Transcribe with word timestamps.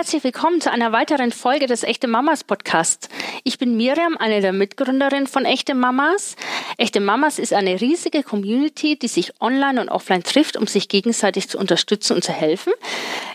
herzlich 0.00 0.24
willkommen 0.24 0.62
zu 0.62 0.72
einer 0.72 0.92
weiteren 0.92 1.30
Folge 1.30 1.66
des 1.66 1.82
Echte 1.82 2.08
Mamas 2.08 2.42
Podcasts. 2.42 3.10
Ich 3.44 3.58
bin 3.58 3.76
Miriam, 3.76 4.16
eine 4.16 4.40
der 4.40 4.54
Mitgründerinnen 4.54 5.26
von 5.26 5.44
Echte 5.44 5.74
Mamas. 5.74 6.36
Echte 6.78 7.00
Mamas 7.00 7.38
ist 7.38 7.52
eine 7.52 7.82
riesige 7.82 8.22
Community, 8.22 8.98
die 8.98 9.08
sich 9.08 9.34
online 9.42 9.78
und 9.78 9.90
offline 9.90 10.22
trifft, 10.22 10.56
um 10.56 10.66
sich 10.66 10.88
gegenseitig 10.88 11.50
zu 11.50 11.58
unterstützen 11.58 12.14
und 12.14 12.24
zu 12.24 12.32
helfen. 12.32 12.72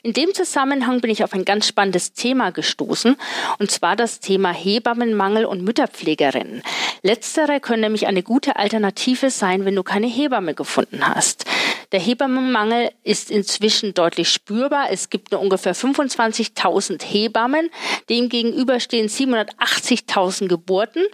In 0.01 0.13
dem 0.13 0.33
Zusammenhang 0.33 1.01
bin 1.01 1.11
ich 1.11 1.23
auf 1.23 1.33
ein 1.33 1.45
ganz 1.45 1.67
spannendes 1.67 2.13
Thema 2.13 2.49
gestoßen, 2.49 3.15
und 3.59 3.69
zwar 3.69 3.95
das 3.95 4.19
Thema 4.19 4.51
Hebammenmangel 4.51 5.45
und 5.45 5.61
Mütterpflegerinnen. 5.61 6.63
Letztere 7.03 7.59
können 7.59 7.81
nämlich 7.81 8.07
eine 8.07 8.23
gute 8.23 8.55
Alternative 8.55 9.29
sein, 9.29 9.65
wenn 9.65 9.75
du 9.75 9.83
keine 9.83 10.07
Hebamme 10.07 10.55
gefunden 10.55 11.07
hast. 11.07 11.45
Der 11.91 11.99
Hebammenmangel 11.99 12.91
ist 13.03 13.31
inzwischen 13.31 13.93
deutlich 13.93 14.29
spürbar. 14.29 14.87
Es 14.91 15.09
gibt 15.09 15.31
nur 15.31 15.41
ungefähr 15.41 15.75
25.000 15.75 17.03
Hebammen. 17.03 17.69
Demgegenüber 18.09 18.79
stehen 18.79 19.07
780.000 19.07 20.47
Geburten. 20.47 21.05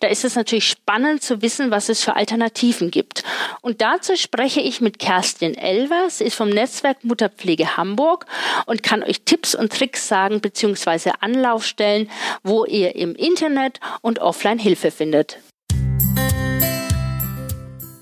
Da 0.00 0.08
ist 0.08 0.24
es 0.24 0.34
natürlich 0.34 0.68
spannend 0.68 1.22
zu 1.22 1.42
wissen, 1.42 1.70
was 1.70 1.88
es 1.88 2.02
für 2.02 2.16
Alternativen 2.16 2.90
gibt. 2.90 3.22
Und 3.60 3.80
dazu 3.80 4.16
spreche 4.16 4.60
ich 4.60 4.80
mit 4.80 4.98
Kerstin 4.98 5.54
Elvers, 5.54 6.20
ist 6.20 6.36
vom 6.36 6.48
Netzwerk 6.48 7.04
Mutterpflege 7.04 7.76
Hamburg 7.76 8.26
und 8.66 8.82
kann 8.82 9.02
euch 9.02 9.22
Tipps 9.22 9.54
und 9.54 9.72
Tricks 9.72 10.08
sagen 10.08 10.40
bzw. 10.40 11.12
Anlaufstellen, 11.20 12.10
wo 12.42 12.64
ihr 12.64 12.94
im 12.96 13.14
Internet 13.14 13.80
und 14.00 14.20
offline 14.20 14.58
Hilfe 14.58 14.90
findet. 14.90 15.38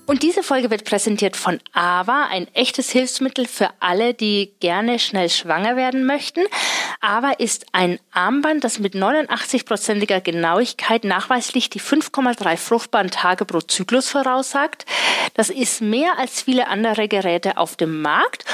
Und 0.09 0.23
diese 0.23 0.43
Folge 0.43 0.71
wird 0.71 0.87
präsentiert 0.87 1.37
von 1.37 1.61
AVA, 1.75 2.29
ein 2.31 2.49
echtes 2.55 2.89
Hilfsmittel 2.89 3.47
für 3.47 3.69
alle, 3.79 4.15
die 4.15 4.55
gerne 4.59 4.99
schnell 4.99 5.29
schwanger 5.29 5.77
werden 5.77 6.07
möchten. 6.07 6.41
AVA 7.01 7.31
ist 7.33 7.67
ein 7.73 8.01
Armband, 8.11 8.65
das 8.65 8.81
mit 8.81 8.95
89-prozentiger 8.95 10.21
Genauigkeit 10.21 11.05
nachweislich 11.05 11.71
die 11.71 11.81
5,3 11.81 12.57
fruchtbaren 12.57 13.11
Tage 13.11 13.45
pro 13.45 13.61
Zyklus 13.61 14.09
voraussagt. 14.09 14.85
Das 15.35 15.49
ist 15.49 15.81
mehr 15.81 16.19
als 16.19 16.43
viele 16.43 16.67
andere 16.67 17.07
Geräte 17.07 17.57
auf 17.57 17.77
dem 17.77 18.03
Markt. 18.03 18.45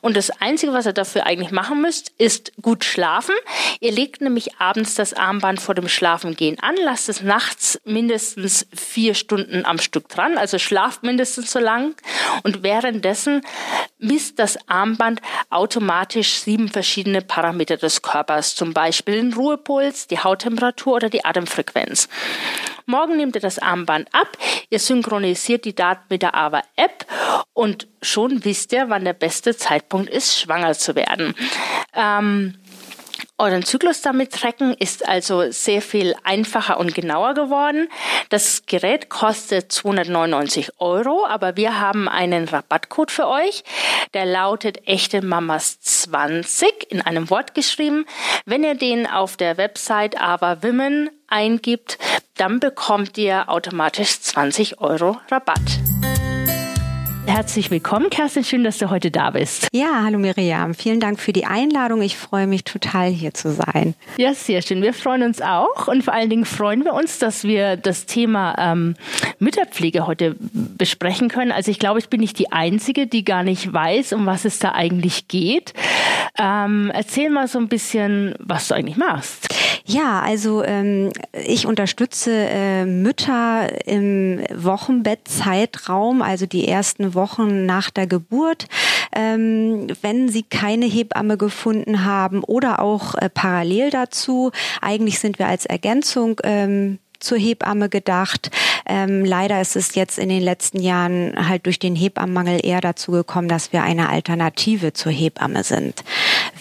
Und 0.00 0.16
das 0.16 0.30
Einzige, 0.30 0.72
was 0.72 0.86
ihr 0.86 0.92
dafür 0.92 1.26
eigentlich 1.26 1.50
machen 1.50 1.82
müsst, 1.82 2.12
ist 2.18 2.52
gut 2.62 2.84
schlafen. 2.84 3.34
Ihr 3.80 3.90
legt 3.90 4.20
nämlich 4.20 4.60
abends 4.60 4.94
das 4.94 5.14
Armband 5.14 5.60
vor 5.60 5.74
dem 5.74 5.88
Schlafengehen 5.88 6.58
an, 6.60 6.76
lasst 6.84 7.08
es 7.08 7.22
nachts 7.22 7.80
mindestens 7.84 8.66
vier 8.74 9.14
Stunden 9.14 9.64
am 9.64 9.78
Stück 9.78 10.08
dran, 10.08 10.38
also 10.38 10.58
schlaft 10.58 11.02
mindestens 11.02 11.50
so 11.50 11.58
lang 11.58 11.96
und 12.44 12.62
währenddessen 12.62 13.42
misst 13.98 14.38
das 14.38 14.68
Armband 14.68 15.20
automatisch 15.50 16.38
sieben 16.38 16.68
verschiedene 16.68 17.22
Parameter 17.22 17.76
des 17.88 18.02
Körpers, 18.02 18.54
zum 18.54 18.74
Beispiel 18.74 19.16
den 19.16 19.32
Ruhepuls, 19.32 20.06
die 20.06 20.18
Hauttemperatur 20.18 20.94
oder 20.94 21.08
die 21.08 21.24
Atemfrequenz. 21.24 22.08
Morgen 22.86 23.16
nehmt 23.16 23.34
ihr 23.34 23.40
das 23.40 23.58
Armband 23.58 24.08
ab, 24.12 24.36
ihr 24.70 24.78
synchronisiert 24.78 25.64
die 25.64 25.74
Daten 25.74 26.04
mit 26.08 26.22
der 26.22 26.34
AVA-App 26.34 27.06
und 27.52 27.88
schon 28.02 28.44
wisst 28.44 28.72
ihr, 28.72 28.88
wann 28.88 29.04
der 29.04 29.12
beste 29.12 29.56
Zeitpunkt 29.56 30.10
ist, 30.10 30.38
schwanger 30.38 30.72
zu 30.74 30.94
werden. 30.94 31.34
Ähm, 31.94 32.58
Euren 33.40 33.64
Zyklus 33.64 34.02
damit 34.02 34.32
tracken 34.32 34.74
ist 34.74 35.08
also 35.08 35.52
sehr 35.52 35.80
viel 35.80 36.16
einfacher 36.24 36.80
und 36.80 36.92
genauer 36.92 37.34
geworden. 37.34 37.88
Das 38.30 38.66
Gerät 38.66 39.10
kostet 39.10 39.70
299 39.70 40.72
Euro, 40.80 41.24
aber 41.24 41.56
wir 41.56 41.78
haben 41.78 42.08
einen 42.08 42.48
Rabattcode 42.48 43.12
für 43.12 43.28
euch. 43.28 43.62
Der 44.12 44.26
lautet 44.26 44.88
echte 44.88 45.22
Mamas 45.22 45.78
20 45.78 46.90
in 46.90 47.00
einem 47.00 47.30
Wort 47.30 47.54
geschrieben. 47.54 48.06
Wenn 48.44 48.64
ihr 48.64 48.74
den 48.74 49.06
auf 49.06 49.36
der 49.36 49.56
Website 49.56 50.20
aber 50.20 50.64
Women 50.64 51.08
eingibt, 51.28 51.96
dann 52.36 52.58
bekommt 52.58 53.16
ihr 53.18 53.48
automatisch 53.48 54.20
20 54.20 54.80
Euro 54.80 55.16
Rabatt. 55.30 55.97
Herzlich 57.38 57.70
willkommen, 57.70 58.10
Kerstin. 58.10 58.42
Schön, 58.42 58.64
dass 58.64 58.78
du 58.78 58.90
heute 58.90 59.12
da 59.12 59.30
bist. 59.30 59.68
Ja, 59.72 60.02
hallo 60.02 60.18
Miriam. 60.18 60.74
Vielen 60.74 60.98
Dank 60.98 61.20
für 61.20 61.32
die 61.32 61.46
Einladung. 61.46 62.02
Ich 62.02 62.16
freue 62.16 62.48
mich 62.48 62.64
total, 62.64 63.10
hier 63.10 63.32
zu 63.32 63.52
sein. 63.52 63.94
Ja, 64.16 64.34
sehr 64.34 64.60
schön. 64.60 64.82
Wir 64.82 64.92
freuen 64.92 65.22
uns 65.22 65.40
auch 65.40 65.86
und 65.86 66.02
vor 66.02 66.14
allen 66.14 66.30
Dingen 66.30 66.44
freuen 66.44 66.84
wir 66.84 66.94
uns, 66.94 67.20
dass 67.20 67.44
wir 67.44 67.76
das 67.76 68.06
Thema 68.06 68.56
ähm, 68.58 68.96
Mütterpflege 69.38 70.08
heute 70.08 70.34
besprechen 70.40 71.28
können. 71.28 71.52
Also 71.52 71.70
ich 71.70 71.78
glaube, 71.78 72.00
ich 72.00 72.08
bin 72.08 72.18
nicht 72.18 72.40
die 72.40 72.50
Einzige, 72.50 73.06
die 73.06 73.24
gar 73.24 73.44
nicht 73.44 73.72
weiß, 73.72 74.14
um 74.14 74.26
was 74.26 74.44
es 74.44 74.58
da 74.58 74.72
eigentlich 74.72 75.28
geht. 75.28 75.74
Ähm, 76.40 76.90
erzähl 76.92 77.30
mal 77.30 77.46
so 77.46 77.60
ein 77.60 77.68
bisschen, 77.68 78.34
was 78.40 78.66
du 78.66 78.74
eigentlich 78.74 78.96
machst. 78.96 79.47
Ja, 79.90 80.20
also 80.20 80.62
ähm, 80.64 81.10
ich 81.32 81.66
unterstütze 81.66 82.30
äh, 82.30 82.84
Mütter 82.84 83.86
im 83.86 84.42
Wochenbettzeitraum, 84.54 86.20
also 86.20 86.44
die 86.44 86.68
ersten 86.68 87.14
Wochen 87.14 87.64
nach 87.64 87.88
der 87.88 88.06
Geburt, 88.06 88.66
ähm, 89.16 89.86
wenn 90.02 90.28
sie 90.28 90.42
keine 90.42 90.84
Hebamme 90.84 91.38
gefunden 91.38 92.04
haben 92.04 92.44
oder 92.44 92.82
auch 92.82 93.14
äh, 93.14 93.30
parallel 93.30 93.88
dazu. 93.88 94.52
Eigentlich 94.82 95.20
sind 95.20 95.38
wir 95.38 95.48
als 95.48 95.64
Ergänzung 95.64 96.38
ähm, 96.44 96.98
zur 97.20 97.38
Hebamme 97.38 97.88
gedacht. 97.88 98.50
Ähm, 98.86 99.24
leider 99.24 99.60
ist 99.60 99.76
es 99.76 99.94
jetzt 99.94 100.18
in 100.18 100.28
den 100.28 100.42
letzten 100.42 100.80
Jahren 100.80 101.48
halt 101.48 101.66
durch 101.66 101.78
den 101.78 101.94
Hebammenmangel 101.94 102.64
eher 102.64 102.80
dazu 102.80 103.12
gekommen, 103.12 103.48
dass 103.48 103.72
wir 103.72 103.82
eine 103.82 104.08
Alternative 104.08 104.92
zur 104.92 105.12
Hebamme 105.12 105.62
sind. 105.64 106.04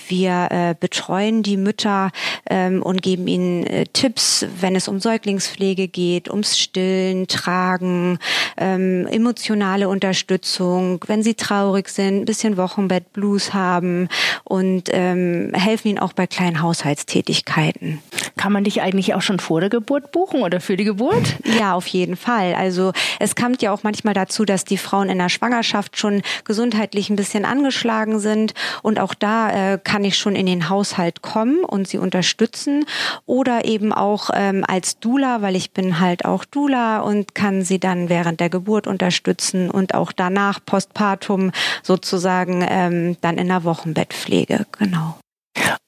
Wir 0.08 0.48
äh, 0.52 0.76
betreuen 0.80 1.44
die 1.44 1.58
Mütter 1.58 2.12
ähm, 2.50 2.82
und 2.82 3.02
geben 3.02 3.28
ihnen 3.28 3.66
äh, 3.66 3.86
Tipps, 3.86 4.46
wenn 4.60 4.76
es 4.76 4.88
um 4.88 5.00
Säuglingspflege 5.00 5.88
geht, 5.88 6.30
ums 6.30 6.58
Stillen, 6.58 7.28
Tragen, 7.28 8.20
ähm, 8.58 9.08
emotionale 9.08 9.90
Unterstützung, 9.90 11.04
wenn 11.08 11.24
sie 11.24 11.36
traurig 11.36 11.90
sind, 11.90 12.22
ein 12.22 12.26
bisschen 12.26 12.58
Wochenbettblues 12.58 13.54
haben 13.54 14.10
und 14.44 14.90
ähm, 14.92 15.52
helfen 15.54 15.90
ihnen 15.90 16.00
auch 16.00 16.14
bei 16.14 16.28
kleinen 16.28 16.62
Haushaltstätigkeiten. 16.62 18.00
Kann 18.38 18.52
man 18.52 18.64
dich 18.64 18.82
eigentlich 18.82 19.14
auch 19.14 19.22
schon 19.22 19.40
vor 19.40 19.60
der 19.62 19.70
Geburt 19.70 20.12
buchen 20.12 20.42
oder 20.48 20.60
für 20.60 20.78
die 20.78 20.84
Geburt? 20.84 21.36
Ja, 21.60 21.74
auf 21.74 21.88
jeden 21.88 22.16
Fall. 22.16 22.56
Also 22.56 22.92
es 23.20 23.36
kommt 23.36 23.62
ja 23.62 23.72
auch 23.72 23.84
manchmal 23.84 24.14
dazu, 24.14 24.46
dass 24.46 24.66
die 24.66 24.78
Frauen 24.78 25.10
in 25.10 25.20
der 25.20 25.30
Schwangerschaft 25.30 25.98
schon 25.98 26.22
gesundheitlich 26.46 27.10
ein 27.10 27.16
bisschen 27.16 27.46
angeschlagen 27.46 28.20
sind 28.20 28.54
und 28.82 29.00
auch 29.00 29.14
da 29.14 29.74
äh, 29.74 29.80
kann 29.84 30.04
ich 30.04 30.18
schon 30.18 30.36
in 30.36 30.46
den 30.46 30.70
Haushalt 30.70 31.22
kommen 31.22 31.64
und 31.64 31.88
sie 31.88 31.98
unterstützen 31.98 32.86
oder 33.26 33.66
eben 33.66 33.94
auch 33.94 34.30
ähm, 34.34 34.64
als 34.68 35.00
Dula, 35.00 35.42
weil 35.42 35.56
ich 35.56 35.72
bin 35.72 36.00
halt 36.00 36.26
auch 36.26 36.46
Dula 36.46 37.00
und 37.00 37.36
kann 37.36 37.62
sie 37.62 37.80
dann 37.80 38.10
während 38.10 38.40
der 38.40 38.50
Geburt 38.50 38.88
unterstützen 38.88 39.70
und 39.70 39.94
auch 39.94 40.12
danach 40.12 40.60
postpartum 40.66 41.52
sozusagen 41.84 42.66
ähm, 42.68 43.18
dann 43.22 43.38
in 43.38 43.48
der 43.48 43.64
Wochenbettpflege. 43.64 44.66
Genau. 44.80 45.20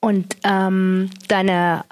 Und 0.02 0.36
ähm, 0.44 1.09
deine 1.28 1.84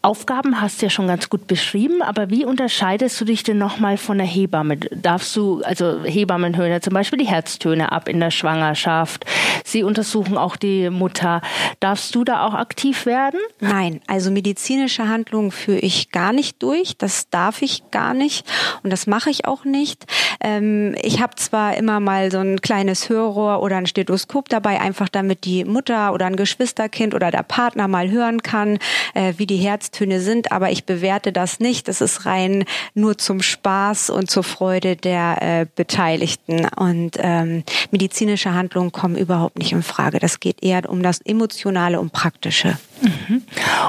Aufgaben 0.00 0.60
hast 0.60 0.80
du 0.80 0.86
ja 0.86 0.90
schon 0.90 1.08
ganz 1.08 1.28
gut 1.28 1.48
beschrieben, 1.48 2.02
aber 2.02 2.30
wie 2.30 2.44
unterscheidest 2.44 3.20
du 3.20 3.24
dich 3.24 3.42
denn 3.42 3.58
nochmal 3.58 3.96
von 3.96 4.16
der 4.16 4.28
Hebamme? 4.28 4.76
Darfst 4.76 5.34
du, 5.34 5.60
also 5.64 6.04
Hebammen 6.04 6.56
hören 6.56 6.70
ja 6.70 6.80
zum 6.80 6.94
Beispiel 6.94 7.18
die 7.18 7.26
Herztöne 7.26 7.90
ab 7.90 8.08
in 8.08 8.20
der 8.20 8.30
Schwangerschaft. 8.30 9.26
Sie 9.64 9.82
untersuchen 9.82 10.38
auch 10.38 10.54
die 10.54 10.88
Mutter. 10.88 11.42
Darfst 11.80 12.14
du 12.14 12.22
da 12.22 12.46
auch 12.46 12.54
aktiv 12.54 13.06
werden? 13.06 13.40
Nein, 13.58 14.00
also 14.06 14.30
medizinische 14.30 15.08
Handlungen 15.08 15.50
führe 15.50 15.80
ich 15.80 16.12
gar 16.12 16.32
nicht 16.32 16.62
durch. 16.62 16.96
Das 16.96 17.28
darf 17.28 17.60
ich 17.60 17.90
gar 17.90 18.14
nicht 18.14 18.46
und 18.84 18.90
das 18.90 19.08
mache 19.08 19.30
ich 19.30 19.46
auch 19.46 19.64
nicht. 19.64 20.06
Ähm, 20.40 20.94
ich 21.02 21.20
habe 21.20 21.34
zwar 21.34 21.76
immer 21.76 21.98
mal 21.98 22.30
so 22.30 22.38
ein 22.38 22.60
kleines 22.60 23.08
Hörrohr 23.08 23.62
oder 23.62 23.78
ein 23.78 23.86
Stethoskop 23.86 24.48
dabei, 24.48 24.80
einfach 24.80 25.08
damit 25.08 25.44
die 25.44 25.64
Mutter 25.64 26.12
oder 26.12 26.26
ein 26.26 26.36
Geschwisterkind 26.36 27.14
oder 27.14 27.32
der 27.32 27.42
Partner 27.42 27.88
mal 27.88 28.08
hören 28.10 28.44
kann, 28.44 28.78
äh, 29.14 29.34
wie 29.38 29.46
die 29.46 29.56
Herz 29.56 29.88
Herztöne 29.98 30.20
sind, 30.20 30.52
aber 30.52 30.70
ich 30.70 30.84
bewerte 30.84 31.32
das 31.32 31.58
nicht. 31.58 31.88
Es 31.88 32.00
ist 32.00 32.24
rein 32.24 32.64
nur 32.94 33.18
zum 33.18 33.42
Spaß 33.42 34.10
und 34.10 34.30
zur 34.30 34.44
Freude 34.44 34.94
der 34.94 35.38
äh, 35.40 35.66
Beteiligten. 35.74 36.66
Und 36.76 37.16
ähm, 37.18 37.64
medizinische 37.90 38.54
Handlungen 38.54 38.92
kommen 38.92 39.16
überhaupt 39.16 39.58
nicht 39.58 39.72
in 39.72 39.82
Frage. 39.82 40.20
Das 40.20 40.38
geht 40.38 40.62
eher 40.62 40.88
um 40.88 41.02
das 41.02 41.20
Emotionale 41.20 41.98
und 41.98 42.12
Praktische. 42.12 42.78
Mhm. 43.00 43.42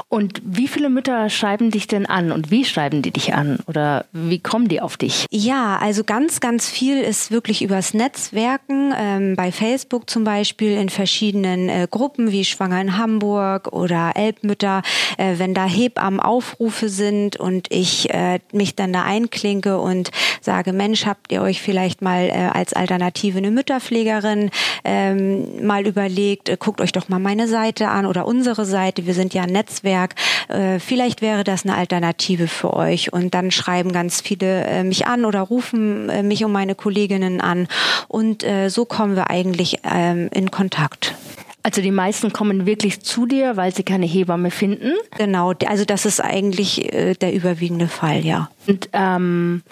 Und 0.08 0.40
wie 0.44 0.68
viele 0.68 0.88
Mütter 0.88 1.30
schreiben 1.30 1.70
dich 1.70 1.86
denn 1.86 2.06
an 2.06 2.32
und 2.32 2.50
wie 2.50 2.64
schreiben 2.64 3.02
die 3.02 3.10
dich 3.10 3.34
an 3.34 3.58
oder 3.66 4.04
wie 4.12 4.38
kommen 4.38 4.68
die 4.68 4.80
auf 4.80 4.96
dich? 4.96 5.26
Ja, 5.30 5.78
also 5.80 6.04
ganz, 6.04 6.40
ganz 6.40 6.68
viel 6.68 6.98
ist 6.98 7.30
wirklich 7.30 7.62
übers 7.62 7.94
Netzwerken, 7.94 8.92
ähm, 8.96 9.36
bei 9.36 9.52
Facebook 9.52 10.08
zum 10.08 10.24
Beispiel 10.24 10.72
in 10.72 10.88
verschiedenen 10.88 11.68
äh, 11.68 11.86
Gruppen 11.90 12.32
wie 12.32 12.44
Schwanger 12.44 12.80
in 12.80 12.96
Hamburg 12.96 13.72
oder 13.72 14.12
Elbmütter, 14.14 14.82
äh, 15.16 15.34
wenn 15.38 15.54
da 15.54 15.66
Hebammenaufrufe 15.66 16.88
sind 16.88 17.36
und 17.36 17.66
ich 17.70 18.12
äh, 18.12 18.40
mich 18.52 18.76
dann 18.76 18.92
da 18.92 19.02
einklinke 19.02 19.78
und 19.78 20.10
sage, 20.40 20.72
Mensch, 20.72 21.06
habt 21.06 21.32
ihr 21.32 21.42
euch 21.42 21.60
vielleicht 21.60 22.02
mal 22.02 22.28
äh, 22.28 22.50
als 22.52 22.72
Alternative 22.72 23.38
eine 23.38 23.50
Mütterpflegerin 23.50 24.50
ähm, 24.84 25.66
mal 25.66 25.86
überlegt, 25.86 26.48
äh, 26.48 26.56
guckt 26.58 26.80
euch 26.80 26.92
doch 26.92 27.08
mal 27.08 27.18
meine 27.18 27.48
Seite 27.48 27.88
an 27.88 28.06
oder 28.06 28.26
unsere 28.26 28.64
Seite 28.64 28.99
sagte, 29.00 29.06
wir 29.06 29.14
sind 29.14 29.34
ja 29.34 29.42
ein 29.42 29.50
Netzwerk, 29.50 30.14
äh, 30.48 30.78
vielleicht 30.78 31.22
wäre 31.22 31.44
das 31.44 31.64
eine 31.64 31.76
Alternative 31.76 32.48
für 32.48 32.74
euch. 32.74 33.12
Und 33.12 33.34
dann 33.34 33.50
schreiben 33.50 33.92
ganz 33.92 34.20
viele 34.20 34.64
äh, 34.64 34.84
mich 34.84 35.06
an 35.06 35.24
oder 35.24 35.40
rufen 35.40 36.08
äh, 36.08 36.22
mich 36.22 36.44
und 36.44 36.52
meine 36.52 36.74
Kolleginnen 36.74 37.40
an. 37.40 37.68
Und 38.08 38.44
äh, 38.44 38.68
so 38.68 38.84
kommen 38.84 39.16
wir 39.16 39.30
eigentlich 39.30 39.78
ähm, 39.84 40.28
in 40.32 40.50
Kontakt. 40.50 41.14
Also 41.62 41.82
die 41.82 41.90
meisten 41.90 42.32
kommen 42.32 42.64
wirklich 42.64 43.02
zu 43.02 43.26
dir, 43.26 43.56
weil 43.58 43.74
sie 43.74 43.82
keine 43.82 44.06
Hebamme 44.06 44.50
finden. 44.50 44.94
Genau, 45.18 45.52
also 45.66 45.84
das 45.84 46.06
ist 46.06 46.18
eigentlich 46.18 46.92
äh, 46.94 47.14
der 47.14 47.34
überwiegende 47.34 47.86
Fall, 47.86 48.24
ja. 48.24 48.48
Und 48.66 48.88
ähm, 48.94 49.62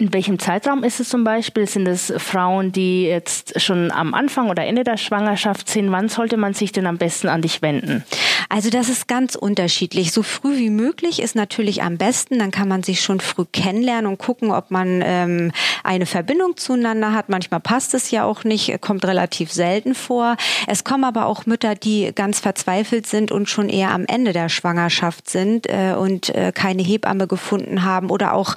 in 0.00 0.14
welchem 0.14 0.38
Zeitraum 0.38 0.82
ist 0.82 0.98
es 0.98 1.10
zum 1.10 1.24
Beispiel? 1.24 1.66
Sind 1.66 1.86
es 1.86 2.10
Frauen, 2.16 2.72
die 2.72 3.04
jetzt 3.04 3.60
schon 3.60 3.92
am 3.92 4.14
Anfang 4.14 4.48
oder 4.48 4.64
Ende 4.64 4.82
der 4.82 4.96
Schwangerschaft 4.96 5.68
sind? 5.68 5.92
Wann 5.92 6.08
sollte 6.08 6.38
man 6.38 6.54
sich 6.54 6.72
denn 6.72 6.86
am 6.86 6.96
besten 6.96 7.28
an 7.28 7.42
dich 7.42 7.60
wenden? 7.60 8.02
Also 8.48 8.70
das 8.70 8.88
ist 8.88 9.08
ganz 9.08 9.34
unterschiedlich. 9.34 10.12
So 10.12 10.22
früh 10.22 10.56
wie 10.56 10.70
möglich 10.70 11.20
ist 11.20 11.36
natürlich 11.36 11.82
am 11.82 11.98
besten. 11.98 12.38
Dann 12.38 12.50
kann 12.50 12.66
man 12.66 12.82
sich 12.82 13.02
schon 13.02 13.20
früh 13.20 13.44
kennenlernen 13.52 14.10
und 14.10 14.16
gucken, 14.16 14.50
ob 14.52 14.70
man 14.70 15.02
ähm, 15.04 15.52
eine 15.84 16.06
Verbindung 16.06 16.56
zueinander 16.56 17.12
hat. 17.12 17.28
Manchmal 17.28 17.60
passt 17.60 17.92
es 17.92 18.10
ja 18.10 18.24
auch 18.24 18.42
nicht, 18.42 18.80
kommt 18.80 19.04
relativ 19.04 19.52
selten 19.52 19.94
vor. 19.94 20.38
Es 20.66 20.82
kommen 20.82 21.04
aber 21.04 21.26
auch 21.26 21.44
Mütter, 21.44 21.74
die 21.74 22.12
ganz 22.14 22.40
verzweifelt 22.40 23.06
sind 23.06 23.32
und 23.32 23.50
schon 23.50 23.68
eher 23.68 23.90
am 23.90 24.06
Ende 24.06 24.32
der 24.32 24.48
Schwangerschaft 24.48 25.28
sind 25.28 25.66
äh, 25.66 25.94
und 25.94 26.34
äh, 26.34 26.52
keine 26.54 26.82
Hebamme 26.82 27.26
gefunden 27.26 27.84
haben 27.84 28.08
oder 28.08 28.32
auch 28.32 28.54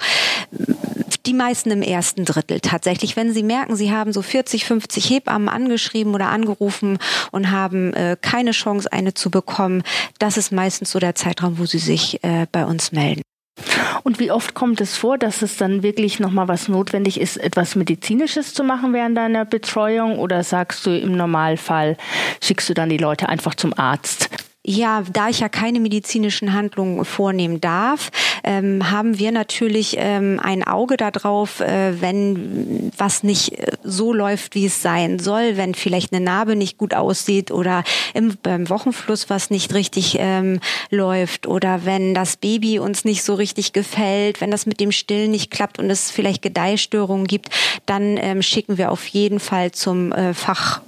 die 1.26 1.34
meisten 1.34 1.70
im 1.70 1.82
ersten 1.82 2.24
Drittel 2.24 2.60
tatsächlich. 2.60 3.16
Wenn 3.16 3.32
Sie 3.32 3.42
merken, 3.42 3.76
Sie 3.76 3.92
haben 3.92 4.12
so 4.12 4.22
40, 4.22 4.64
50 4.64 5.10
Hebammen 5.10 5.48
angeschrieben 5.48 6.14
oder 6.14 6.28
angerufen 6.28 6.98
und 7.30 7.50
haben 7.50 7.92
äh, 7.94 8.16
keine 8.20 8.52
Chance, 8.52 8.92
eine 8.92 9.14
zu 9.14 9.30
bekommen, 9.30 9.82
das 10.18 10.36
ist 10.36 10.52
meistens 10.52 10.90
so 10.90 10.98
der 10.98 11.14
Zeitraum, 11.14 11.58
wo 11.58 11.66
Sie 11.66 11.78
sich 11.78 12.22
äh, 12.22 12.46
bei 12.50 12.66
uns 12.66 12.92
melden. 12.92 13.22
Und 14.02 14.18
wie 14.18 14.30
oft 14.30 14.54
kommt 14.54 14.80
es 14.80 14.96
vor, 14.96 15.16
dass 15.16 15.42
es 15.42 15.56
dann 15.56 15.82
wirklich 15.82 16.18
nochmal 16.18 16.48
was 16.48 16.68
notwendig 16.68 17.20
ist, 17.20 17.36
etwas 17.36 17.76
Medizinisches 17.76 18.52
zu 18.52 18.64
machen 18.64 18.92
während 18.92 19.16
deiner 19.16 19.44
Betreuung? 19.44 20.18
Oder 20.18 20.42
sagst 20.42 20.84
du 20.86 20.90
im 20.90 21.16
Normalfall, 21.16 21.96
schickst 22.42 22.68
du 22.68 22.74
dann 22.74 22.88
die 22.88 22.98
Leute 22.98 23.28
einfach 23.28 23.54
zum 23.54 23.72
Arzt? 23.78 24.28
Ja, 24.66 25.02
da 25.12 25.28
ich 25.28 25.40
ja 25.40 25.50
keine 25.50 25.78
medizinischen 25.78 26.54
Handlungen 26.54 27.04
vornehmen 27.04 27.60
darf, 27.60 28.10
ähm, 28.44 28.90
haben 28.90 29.18
wir 29.18 29.30
natürlich 29.30 29.96
ähm, 29.98 30.40
ein 30.42 30.64
Auge 30.64 30.96
darauf, 30.96 31.60
äh, 31.60 32.00
wenn 32.00 32.90
was 32.96 33.22
nicht 33.24 33.58
äh, 33.58 33.72
so 33.82 34.14
läuft, 34.14 34.54
wie 34.54 34.64
es 34.64 34.80
sein 34.80 35.18
soll, 35.18 35.58
wenn 35.58 35.74
vielleicht 35.74 36.14
eine 36.14 36.24
Narbe 36.24 36.56
nicht 36.56 36.78
gut 36.78 36.94
aussieht 36.94 37.50
oder 37.50 37.84
im, 38.14 38.38
beim 38.42 38.70
Wochenfluss 38.70 39.28
was 39.28 39.50
nicht 39.50 39.74
richtig 39.74 40.16
ähm, 40.18 40.60
läuft 40.88 41.46
oder 41.46 41.84
wenn 41.84 42.14
das 42.14 42.38
Baby 42.38 42.78
uns 42.78 43.04
nicht 43.04 43.22
so 43.22 43.34
richtig 43.34 43.74
gefällt, 43.74 44.40
wenn 44.40 44.50
das 44.50 44.64
mit 44.64 44.80
dem 44.80 44.92
Stillen 44.92 45.32
nicht 45.32 45.50
klappt 45.50 45.78
und 45.78 45.90
es 45.90 46.10
vielleicht 46.10 46.40
Gedeihstörungen 46.40 47.26
gibt, 47.26 47.50
dann 47.84 48.16
ähm, 48.16 48.40
schicken 48.40 48.78
wir 48.78 48.92
auf 48.92 49.06
jeden 49.08 49.40
Fall 49.40 49.72
zum 49.72 50.10
äh, 50.12 50.32
Fach 50.32 50.80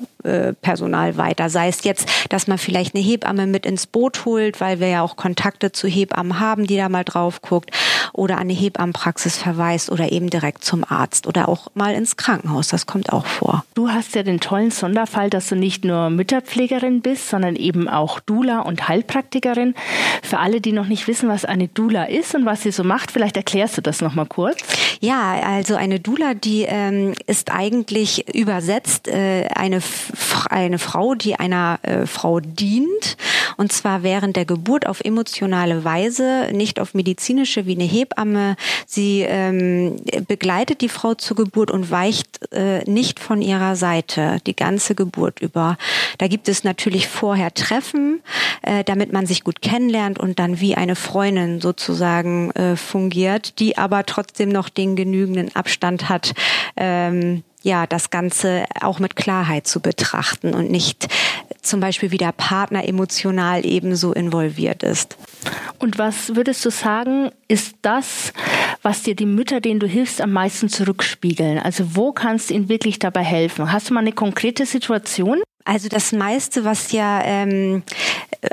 Personal 0.61 1.17
weiter. 1.17 1.51
Sei 1.51 1.69
es 1.69 1.85
jetzt, 1.85 2.09
dass 2.31 2.47
man 2.47 2.59
vielleicht 2.59 2.95
eine 2.95 3.05
Hebamme 3.05 3.47
mit 3.47 3.67
ins 3.67 3.87
Boot 3.87 4.25
holt, 4.25 4.61
weil 4.61 4.81
wir 4.81 4.89
ja 4.89 5.03
auch 5.03 5.17
Kontakte 5.17 5.73
zu 5.73 5.89
Hebammen 5.89 6.41
haben, 6.41 6.67
die 6.67 6.77
da 6.77 6.89
mal 6.89 7.05
drauf 7.05 7.43
guckt, 7.43 7.71
oder 8.13 8.37
an 8.37 8.43
eine 8.43 8.55
Hebammenpraxis 8.55 9.37
verweist 9.37 9.91
oder 9.91 10.13
eben 10.13 10.31
direkt 10.31 10.65
zum 10.65 10.85
Arzt 10.89 11.27
oder 11.27 11.49
auch 11.49 11.69
mal 11.75 11.95
ins 11.95 12.17
Krankenhaus. 12.17 12.69
Das 12.69 12.87
kommt 12.87 13.13
auch 13.13 13.27
vor. 13.27 13.65
Du 13.75 13.91
hast 13.91 14.15
ja 14.15 14.23
den 14.23 14.41
tollen 14.41 14.71
Sonderfall, 14.71 15.31
dass 15.31 15.49
du 15.49 15.57
nicht 15.57 15.85
nur 15.85 16.11
Mütterpflegerin 16.11 17.03
bist, 17.03 17.29
sondern 17.29 17.57
eben 17.57 17.89
auch 17.89 18.21
Dula 18.21 18.61
und 18.61 18.89
Heilpraktikerin. 18.89 19.75
Für 20.23 20.39
alle, 20.39 20.61
die 20.61 20.73
noch 20.73 20.87
nicht 20.87 21.07
wissen, 21.09 21.29
was 21.29 21.45
eine 21.45 21.69
Dula 21.69 22.05
ist 22.05 22.35
und 22.35 22.47
was 22.47 22.63
sie 22.63 22.71
so 22.71 22.85
macht, 22.85 23.13
vielleicht 23.13 23.37
erklärst 23.37 23.77
du 23.77 23.83
das 23.83 24.01
noch 24.01 24.15
mal 24.15 24.27
kurz. 24.27 24.59
Ja, 25.01 25.41
also 25.43 25.75
eine 25.75 26.01
Dula, 26.01 26.35
die 26.35 26.63
ähm, 26.63 27.15
ist 27.27 27.51
eigentlich 27.53 28.35
übersetzt 28.35 29.09
äh, 29.09 29.49
eine 29.55 29.81
eine 30.51 30.79
Frau, 30.79 31.15
die 31.15 31.37
einer 31.37 31.79
äh, 31.83 32.07
Frau 32.07 32.41
dient, 32.41 33.17
und 33.57 33.73
zwar 33.73 34.03
während 34.03 34.37
der 34.37 34.45
Geburt 34.45 34.87
auf 34.87 35.01
emotionale 35.01 35.85
Weise, 35.85 36.49
nicht 36.53 36.79
auf 36.81 36.95
medizinische 36.95 37.67
wie 37.67 37.75
eine 37.75 37.85
Hebamme. 37.85 38.57
Sie 38.87 39.23
ähm, 39.23 39.97
begleitet 40.29 40.81
die 40.81 40.89
Frau 40.89 41.15
zur 41.15 41.37
Geburt 41.37 41.71
und 41.71 41.91
weicht 41.91 42.53
äh, 42.53 42.89
nicht 42.91 43.21
von 43.21 43.41
ihrer 43.43 43.77
Seite 43.77 44.39
die 44.47 44.57
ganze 44.57 44.95
Geburt 44.95 45.41
über. 45.41 45.79
Da 46.19 46.29
gibt 46.29 46.49
es 46.49 46.65
natürlich 46.65 47.09
vorher 47.09 47.55
Treffen, 47.55 48.23
äh, 48.63 48.85
damit 48.85 49.13
man 49.13 49.27
sich 49.27 49.45
gut 49.45 49.63
kennenlernt 49.63 50.19
und 50.19 50.39
dann 50.39 50.61
wie 50.61 50.75
eine 50.75 50.97
Freundin 50.97 51.61
sozusagen 51.61 52.51
äh, 52.53 52.77
fungiert, 52.77 53.59
die 53.59 53.79
aber 53.79 54.05
trotzdem 54.05 54.49
noch 54.51 54.69
den 54.69 54.97
genügenden 54.97 55.55
Abstand 55.55 56.09
hat. 56.09 56.35
Ähm, 56.77 57.43
ja, 57.63 57.87
das 57.87 58.11
Ganze 58.11 58.65
auch 58.81 58.99
mit 58.99 59.17
Klarheit 59.17 59.67
zu 59.67 59.81
betrachten 59.81 60.55
und 60.55 60.71
nicht 60.71 61.09
zum 61.63 61.81
Beispiel 61.81 62.11
wie 62.13 62.19
der 62.19 62.33
Partner 62.33 62.87
emotional 62.87 63.67
ebenso 63.67 64.13
involviert 64.13 64.83
ist. 64.83 65.17
Und 65.79 65.99
was 65.99 66.35
würdest 66.35 66.65
du 66.65 66.71
sagen, 66.71 67.31
ist 67.49 67.75
das, 67.83 68.33
was 68.83 69.03
dir 69.03 69.15
die 69.15 69.27
Mütter, 69.27 69.61
denen 69.61 69.81
du 69.81 69.87
hilfst, 69.87 70.21
am 70.21 70.33
meisten 70.33 70.69
zurückspiegeln? 70.69 71.59
Also 71.59 71.97
wo 71.97 72.13
kannst 72.13 72.51
du 72.51 72.55
ihnen 72.55 72.69
wirklich 72.69 72.99
dabei 72.99 73.23
helfen? 73.23 73.73
Hast 73.73 73.91
du 73.91 73.95
mal 73.95 74.01
eine 74.01 74.13
konkrete 74.13 74.65
Situation? 74.65 75.43
Also 75.65 75.89
das 75.89 76.13
meiste, 76.13 76.65
was 76.65 76.93
ja 76.93 77.21
ähm, 77.25 77.83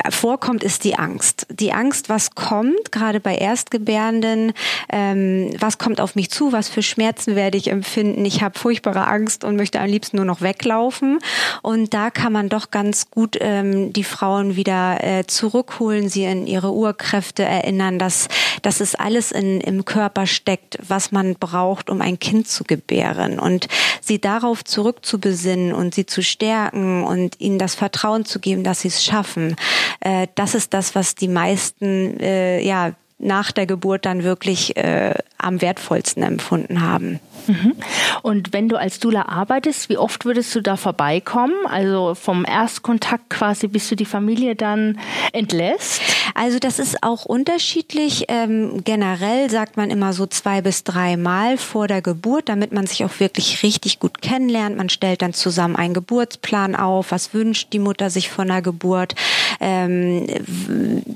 vorkommt, 0.09 0.63
ist 0.63 0.83
die 0.83 0.95
Angst. 0.95 1.47
Die 1.50 1.74
Angst, 1.74 2.09
was 2.09 2.35
kommt, 2.35 2.91
gerade 2.91 3.19
bei 3.19 3.35
Erstgebärenden, 3.35 4.53
ähm, 4.89 5.53
was 5.59 5.77
kommt 5.77 6.01
auf 6.01 6.15
mich 6.15 6.30
zu, 6.30 6.51
was 6.51 6.69
für 6.69 6.81
Schmerzen 6.81 7.35
werde 7.35 7.57
ich 7.57 7.69
empfinden. 7.69 8.25
Ich 8.25 8.41
habe 8.41 8.57
furchtbare 8.57 9.07
Angst 9.07 9.44
und 9.44 9.56
möchte 9.56 9.80
am 9.80 9.88
liebsten 9.88 10.18
nur 10.18 10.25
noch 10.25 10.41
weglaufen. 10.41 11.19
Und 11.62 11.94
da 11.94 12.09
kann 12.09 12.33
man 12.33 12.50
doch 12.50 12.71
ganz 12.71 13.09
gut 13.09 13.38
ähm, 13.39 13.94
die 13.94 14.03
Frauen 14.03 14.56
wieder 14.56 15.03
äh, 15.03 15.25
zurückholen, 15.25 16.09
sie 16.09 16.24
in 16.24 16.47
ihre 16.47 16.74
Urkräfte 16.74 17.44
erinnern, 17.44 18.00
dass, 18.00 18.27
dass 18.62 18.79
es 18.79 18.95
alles 18.95 19.31
in, 19.31 19.62
im 19.62 19.86
Körper 19.86 20.27
steckt, 20.27 20.77
was 20.88 21.12
man 21.12 21.36
braucht, 21.36 21.89
um 21.89 22.01
ein 22.01 22.19
Kind 22.19 22.47
zu 22.47 22.63
gebären. 22.63 23.39
Und 23.39 23.68
sie 24.01 24.19
darauf 24.19 24.63
zurückzubesinnen 24.63 25.74
und 25.74 25.95
sie 25.95 26.06
zu 26.06 26.21
stärken 26.21 27.03
und 27.03 27.39
ihnen 27.39 27.60
das 27.60 27.75
Vertrauen 27.75 28.25
zu 28.25 28.39
geben, 28.39 28.63
dass 28.63 28.81
sie 28.81 28.88
es 28.89 29.03
schaffen. 29.03 29.55
Äh, 30.00 30.28
das 30.36 30.56
ist 30.56 30.74
das, 30.74 30.96
was 30.96 31.16
die 31.16 31.28
meisten 31.28 32.20
äh, 32.20 32.62
ja 32.62 32.94
nach 33.24 33.52
der 33.52 33.66
Geburt 33.66 34.06
dann 34.06 34.24
wirklich 34.24 34.75
äh, 34.75 35.13
am 35.38 35.62
wertvollsten 35.62 36.24
empfunden 36.24 36.82
haben. 36.82 37.20
Mhm. 37.48 37.74
Und 38.22 38.54
wenn 38.54 38.70
du 38.70 38.78
als 38.78 39.00
Dula 39.00 39.24
arbeitest, 39.28 39.90
wie 39.90 39.98
oft 39.98 40.25
würdest 40.25 40.54
du 40.56 40.62
da 40.62 40.75
vorbeikommen? 40.75 41.54
Also 41.66 42.16
vom 42.16 42.46
Erstkontakt 42.46 43.30
quasi, 43.30 43.68
bis 43.68 43.90
du 43.90 43.96
die 43.96 44.06
Familie 44.06 44.56
dann 44.56 45.00
entlässt? 45.32 46.02
Also 46.34 46.60
das 46.60 46.80
ist 46.80 47.04
auch 47.04 47.25
unterschiedlich. 47.25 48.25
Ähm, 48.28 48.82
generell 48.84 49.50
sagt 49.50 49.78
man 49.78 49.92
immer 49.92 50.13
so 50.13 50.25
zwei 50.25 50.62
bis 50.62 50.84
drei 50.84 51.18
Mal 51.18 51.58
vor 51.58 51.88
der 51.88 52.02
Geburt, 52.02 52.50
damit 52.50 52.72
man 52.72 52.88
sich 52.88 53.04
auch 53.06 53.20
wirklich 53.20 53.63
richtig 53.63 54.00
gut 54.00 54.22
kennenlernt. 54.22 54.78
Man 54.78 54.90
stellt 54.90 55.22
dann 55.22 55.34
zusammen 55.34 55.75
einen 55.75 55.94
Geburtsplan 55.94 56.75
auf. 56.75 57.12
Was 57.12 57.34
wünscht 57.34 57.74
die 57.74 57.80
Mutter 57.80 58.10
sich 58.10 58.30
von 58.30 58.48
der 58.48 58.62
Geburt? 58.62 59.16
Ähm, 59.60 60.28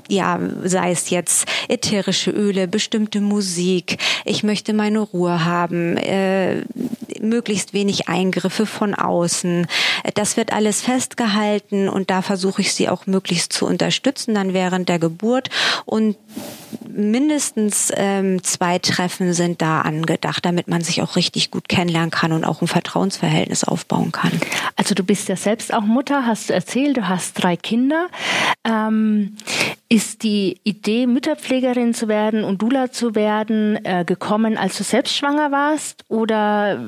ja, 0.08 0.38
sei 0.64 0.92
es 0.92 1.10
jetzt 1.10 1.48
ätherische 1.68 2.30
Öle, 2.30 2.68
bestimmte 2.68 3.20
Musik. 3.20 3.98
Ich 4.24 4.42
möchte 4.42 4.72
meine 4.72 5.00
Ruhe 5.00 5.44
haben. 5.44 5.96
Äh, 5.96 6.62
möglichst 7.20 7.72
wenig 7.72 8.08
Eingriffe 8.08 8.66
von 8.66 8.94
außen. 8.94 9.66
Das 10.14 10.36
wird 10.36 10.52
alles 10.52 10.82
festgehalten 10.82 11.88
und 11.88 12.10
da 12.10 12.22
versuche 12.22 12.62
ich 12.62 12.74
sie 12.74 12.88
auch 12.88 13.06
möglichst 13.06 13.52
zu 13.52 13.66
unterstützen 13.66 14.34
dann 14.34 14.54
während 14.54 14.88
der 14.88 14.98
Geburt 14.98 15.50
und 15.84 16.16
mindestens 16.88 17.92
ähm, 17.94 18.42
zwei 18.42 18.78
Treffen 18.78 19.32
sind 19.32 19.62
da 19.62 19.82
angedacht, 19.82 20.44
damit 20.44 20.68
man 20.68 20.82
sich 20.82 21.02
auch 21.02 21.16
richtig 21.16 21.50
gut 21.50 21.68
kennenlernen 21.68 22.10
kann 22.10 22.32
und 22.32 22.44
auch 22.44 22.60
ein 22.60 22.68
Vertrauensverhältnis 22.68 23.64
aufbauen 23.64 24.12
kann. 24.12 24.32
Also 24.76 24.94
du 24.94 25.04
bist 25.04 25.28
ja 25.28 25.36
selbst 25.36 25.72
auch 25.72 25.82
Mutter, 25.82 26.26
hast 26.26 26.50
du 26.50 26.54
erzählt, 26.54 26.96
du 26.96 27.08
hast 27.08 27.34
drei 27.34 27.56
Kinder. 27.56 28.08
Ähm, 28.64 29.36
Ist 29.90 30.22
die 30.22 30.60
Idee, 30.64 31.06
Mütterpflegerin 31.06 31.94
zu 31.94 32.08
werden 32.08 32.44
und 32.44 32.60
Dula 32.60 32.92
zu 32.92 33.14
werden, 33.14 33.82
äh, 33.86 34.04
gekommen, 34.04 34.58
als 34.58 34.76
du 34.76 34.84
selbst 34.84 35.16
schwanger 35.16 35.50
warst? 35.50 36.04
Oder 36.08 36.78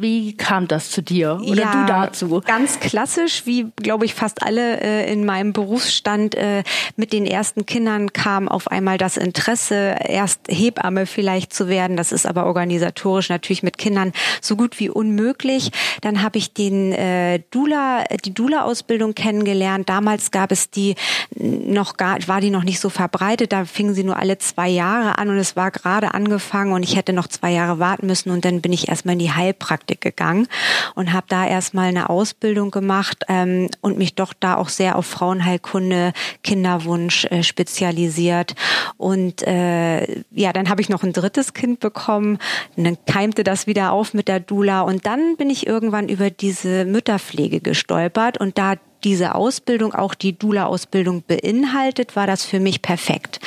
wie 0.00 0.34
kam 0.38 0.66
das 0.66 0.90
zu 0.90 1.02
dir 1.02 1.38
oder 1.46 1.62
ja, 1.62 1.72
du 1.72 1.86
dazu? 1.86 2.42
Ganz 2.46 2.80
klassisch, 2.80 3.42
wie 3.44 3.66
glaube 3.76 4.06
ich 4.06 4.14
fast 4.14 4.42
alle 4.42 4.80
äh, 4.80 5.12
in 5.12 5.26
meinem 5.26 5.52
Berufsstand 5.52 6.34
äh, 6.34 6.62
mit 6.96 7.12
den 7.12 7.26
ersten 7.26 7.66
Kindern 7.66 8.14
kam 8.14 8.48
auf 8.48 8.68
einmal 8.68 8.96
das 8.96 9.18
Interesse, 9.18 9.96
erst 10.08 10.40
Hebamme 10.48 11.04
vielleicht 11.04 11.52
zu 11.52 11.68
werden. 11.68 11.98
Das 11.98 12.10
ist 12.10 12.26
aber 12.26 12.46
organisatorisch 12.46 13.28
natürlich 13.28 13.64
mit 13.64 13.76
Kindern 13.76 14.12
so 14.40 14.56
gut 14.56 14.80
wie 14.80 14.88
unmöglich. 14.88 15.72
Dann 16.00 16.22
habe 16.22 16.38
ich 16.38 16.54
den 16.54 16.92
äh, 16.92 17.40
Dula, 17.50 18.04
die 18.24 18.32
Dula-Ausbildung 18.32 19.14
kennengelernt. 19.14 19.90
Damals 19.90 20.30
gab 20.30 20.52
es 20.52 20.70
die 20.70 20.94
noch 21.34 21.98
gar, 21.98 22.16
war 22.26 22.40
die 22.40 22.45
die 22.46 22.50
noch 22.50 22.64
nicht 22.64 22.80
so 22.80 22.88
verbreitet. 22.90 23.52
Da 23.52 23.64
fingen 23.64 23.94
sie 23.94 24.04
nur 24.04 24.16
alle 24.16 24.38
zwei 24.38 24.68
Jahre 24.68 25.18
an 25.18 25.28
und 25.28 25.36
es 25.36 25.56
war 25.56 25.70
gerade 25.70 26.14
angefangen 26.14 26.72
und 26.72 26.82
ich 26.84 26.96
hätte 26.96 27.12
noch 27.12 27.26
zwei 27.26 27.50
Jahre 27.50 27.78
warten 27.78 28.06
müssen 28.06 28.30
und 28.30 28.44
dann 28.44 28.60
bin 28.60 28.72
ich 28.72 28.88
erstmal 28.88 29.14
in 29.14 29.18
die 29.18 29.32
Heilpraktik 29.32 30.00
gegangen 30.00 30.46
und 30.94 31.12
habe 31.12 31.26
da 31.28 31.46
erstmal 31.46 31.88
eine 31.88 32.08
Ausbildung 32.08 32.70
gemacht 32.70 33.24
ähm, 33.28 33.68
und 33.80 33.98
mich 33.98 34.14
doch 34.14 34.32
da 34.32 34.56
auch 34.56 34.68
sehr 34.68 34.96
auf 34.96 35.06
Frauenheilkunde, 35.06 36.12
Kinderwunsch 36.42 37.24
äh, 37.26 37.42
spezialisiert. 37.42 38.54
Und 38.96 39.42
äh, 39.42 40.22
ja, 40.30 40.52
dann 40.52 40.68
habe 40.68 40.80
ich 40.80 40.88
noch 40.88 41.02
ein 41.02 41.12
drittes 41.12 41.52
Kind 41.52 41.80
bekommen. 41.80 42.38
Und 42.76 42.84
dann 42.84 42.96
keimte 43.06 43.42
das 43.42 43.66
wieder 43.66 43.92
auf 43.92 44.14
mit 44.14 44.28
der 44.28 44.40
Dula 44.40 44.82
und 44.82 45.04
dann 45.04 45.36
bin 45.36 45.50
ich 45.50 45.66
irgendwann 45.66 46.08
über 46.08 46.30
diese 46.30 46.84
Mütterpflege 46.84 47.60
gestolpert 47.60 48.38
und 48.38 48.56
da 48.56 48.74
diese 49.06 49.36
Ausbildung 49.36 49.94
auch 49.94 50.14
die 50.14 50.36
Dula-Ausbildung 50.36 51.22
beinhaltet, 51.22 52.16
war 52.16 52.26
das 52.26 52.44
für 52.44 52.58
mich 52.58 52.82
perfekt. 52.82 53.38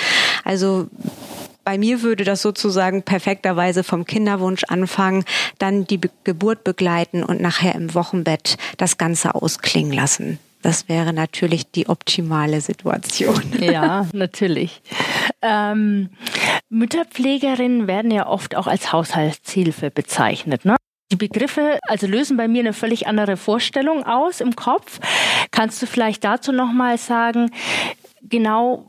Also 0.45 0.87
bei 1.65 1.77
mir 1.77 2.01
würde 2.01 2.23
das 2.23 2.41
sozusagen 2.41 3.03
perfekterweise 3.03 3.83
vom 3.83 4.05
Kinderwunsch 4.05 4.63
anfangen, 4.69 5.25
dann 5.57 5.85
die 5.85 5.97
Be 5.97 6.09
Geburt 6.23 6.63
begleiten 6.63 7.23
und 7.23 7.41
nachher 7.41 7.75
im 7.75 7.93
Wochenbett 7.93 8.57
das 8.77 8.97
Ganze 8.97 9.35
ausklingen 9.35 9.91
lassen. 9.91 10.39
Das 10.61 10.87
wäre 10.87 11.11
natürlich 11.11 11.69
die 11.69 11.89
optimale 11.89 12.61
Situation. 12.61 13.43
Ja, 13.59 14.07
natürlich. 14.13 14.81
Ähm, 15.41 16.09
Mütterpflegerinnen 16.69 17.87
werden 17.87 18.11
ja 18.11 18.27
oft 18.27 18.55
auch 18.55 18.67
als 18.67 18.93
Haushaltshilfe 18.93 19.91
bezeichnet. 19.91 20.63
Ne? 20.63 20.77
Die 21.11 21.15
Begriffe 21.15 21.79
also 21.87 22.05
lösen 22.05 22.37
bei 22.37 22.47
mir 22.47 22.59
eine 22.59 22.73
völlig 22.73 23.07
andere 23.07 23.35
Vorstellung 23.35 24.05
aus 24.05 24.41
im 24.41 24.55
Kopf. 24.55 24.99
Kannst 25.49 25.81
du 25.81 25.87
vielleicht 25.87 26.23
dazu 26.23 26.51
noch 26.51 26.71
mal 26.71 26.99
sagen, 26.99 27.49
genau 28.21 28.85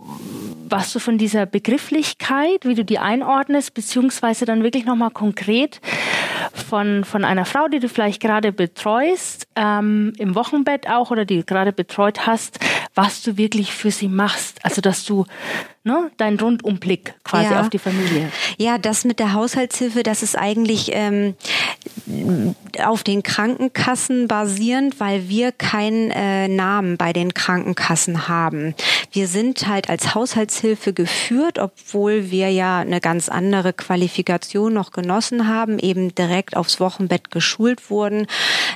was 0.71 0.93
du 0.93 1.01
von 1.01 1.19
dieser 1.19 1.47
Begrifflichkeit, 1.47 2.65
wie 2.65 2.75
du 2.75 2.85
die 2.85 2.99
einordnest, 2.99 3.75
beziehungsweise 3.75 4.45
dann 4.45 4.63
wirklich 4.63 4.85
noch 4.85 4.97
mal 4.97 5.11
konkret 5.11 5.81
von, 6.69 7.05
von 7.05 7.25
einer 7.25 7.45
Frau, 7.45 7.69
die 7.69 7.81
du 7.81 7.89
vielleicht 7.89 8.21
gerade 8.21 8.53
betreust, 8.53 9.47
ähm, 9.57 10.13
im 10.19 10.35
Wochenbett 10.35 10.89
auch 10.89 11.11
oder 11.11 11.25
die 11.25 11.39
du 11.39 11.45
gerade 11.45 11.73
betreut 11.73 12.27
hast, 12.27 12.61
was 12.95 13.23
du 13.23 13.37
wirklich 13.37 13.73
für 13.73 13.91
sie 13.91 14.09
machst. 14.09 14.59
Also, 14.65 14.81
dass 14.81 15.05
du 15.05 15.27
ne, 15.85 16.11
deinen 16.17 16.39
Rundumblick 16.39 17.15
quasi 17.25 17.53
ja. 17.53 17.61
auf 17.61 17.71
die 17.71 17.79
Familie. 17.79 18.31
Ja, 18.59 18.79
das 18.79 19.05
mit 19.05 19.19
der 19.19 19.33
Haushaltshilfe, 19.33 20.03
das 20.03 20.23
ist 20.23 20.37
eigentlich 20.37 20.91
ähm, 20.93 21.35
auf 22.85 23.03
den 23.03 23.23
Krankenkassen 23.23 24.29
basierend, 24.29 25.01
weil 25.01 25.29
wir 25.29 25.53
keinen 25.53 26.11
äh, 26.11 26.49
Namen 26.49 26.97
bei 26.97 27.13
den 27.13 27.35
Krankenkassen 27.35 28.29
haben. 28.29 28.75
Wir 29.13 29.20
sind 29.27 29.67
halt 29.67 29.89
als 29.89 30.15
Haushaltshilfe 30.15 30.93
geführt, 30.93 31.59
obwohl 31.59 32.31
wir 32.31 32.51
ja 32.51 32.81
eine 32.81 33.01
ganz 33.01 33.29
andere 33.29 33.73
Qualifikation 33.73 34.73
noch 34.73 34.93
genossen 34.93 35.49
haben, 35.49 35.79
eben 35.79 36.15
direkt 36.15 36.57
aufs 36.57 36.81
Wochenbett 36.81 37.31
geschult 37.31 37.91
wurden. 37.91 38.27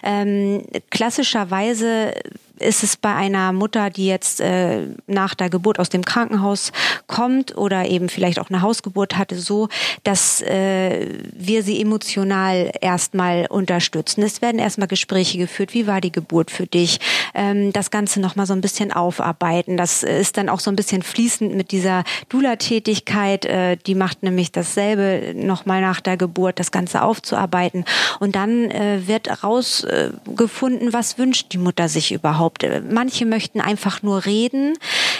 Ähm, 0.02 0.64
klassischerweise 0.90 2.14
ist 2.58 2.82
es 2.82 2.96
bei 2.96 3.14
einer 3.14 3.52
Mutter, 3.52 3.90
die 3.90 4.06
jetzt 4.06 4.40
äh, 4.40 4.86
nach 5.06 5.34
der 5.34 5.50
Geburt 5.50 5.78
aus 5.78 5.88
dem 5.88 6.04
Krankenhaus 6.04 6.72
kommt 7.06 7.56
oder 7.56 7.86
eben 7.86 8.08
vielleicht 8.08 8.38
auch 8.38 8.50
eine 8.50 8.62
Hausgeburt 8.62 9.16
hatte, 9.16 9.36
so, 9.36 9.68
dass 10.04 10.40
äh, 10.42 11.08
wir 11.32 11.62
sie 11.62 11.80
emotional 11.80 12.70
erstmal 12.80 13.46
unterstützen. 13.46 14.22
Es 14.22 14.40
werden 14.40 14.58
erstmal 14.58 14.88
Gespräche 14.88 15.38
geführt. 15.38 15.74
Wie 15.74 15.86
war 15.86 16.00
die 16.00 16.12
Geburt 16.12 16.50
für 16.50 16.66
dich? 16.66 17.00
Ähm, 17.34 17.72
das 17.72 17.90
Ganze 17.90 18.20
nochmal 18.20 18.46
so 18.46 18.52
ein 18.52 18.60
bisschen 18.60 18.92
aufarbeiten. 18.92 19.76
Das 19.76 20.02
ist 20.02 20.36
dann 20.36 20.48
auch 20.48 20.60
so 20.60 20.70
ein 20.70 20.76
bisschen 20.76 21.02
fließend 21.02 21.54
mit 21.54 21.72
dieser 21.72 22.04
Dula-Tätigkeit. 22.28 23.44
Äh, 23.46 23.76
die 23.84 23.94
macht 23.94 24.22
nämlich 24.22 24.52
dasselbe 24.52 25.34
nochmal 25.34 25.80
nach 25.80 26.00
der 26.00 26.16
Geburt, 26.16 26.60
das 26.60 26.70
Ganze 26.70 27.02
aufzuarbeiten. 27.02 27.84
Und 28.20 28.36
dann 28.36 28.70
äh, 28.70 29.06
wird 29.06 29.42
rausgefunden, 29.42 30.92
was 30.92 31.18
wünscht 31.18 31.52
die 31.52 31.58
Mutter 31.58 31.88
sich 31.88 32.12
überhaupt 32.12 32.43
überhaupt? 32.44 32.92
Manche 32.92 33.26
möchten 33.26 33.60
einfach 33.60 34.02
nur 34.02 34.24
reden, 34.26 34.76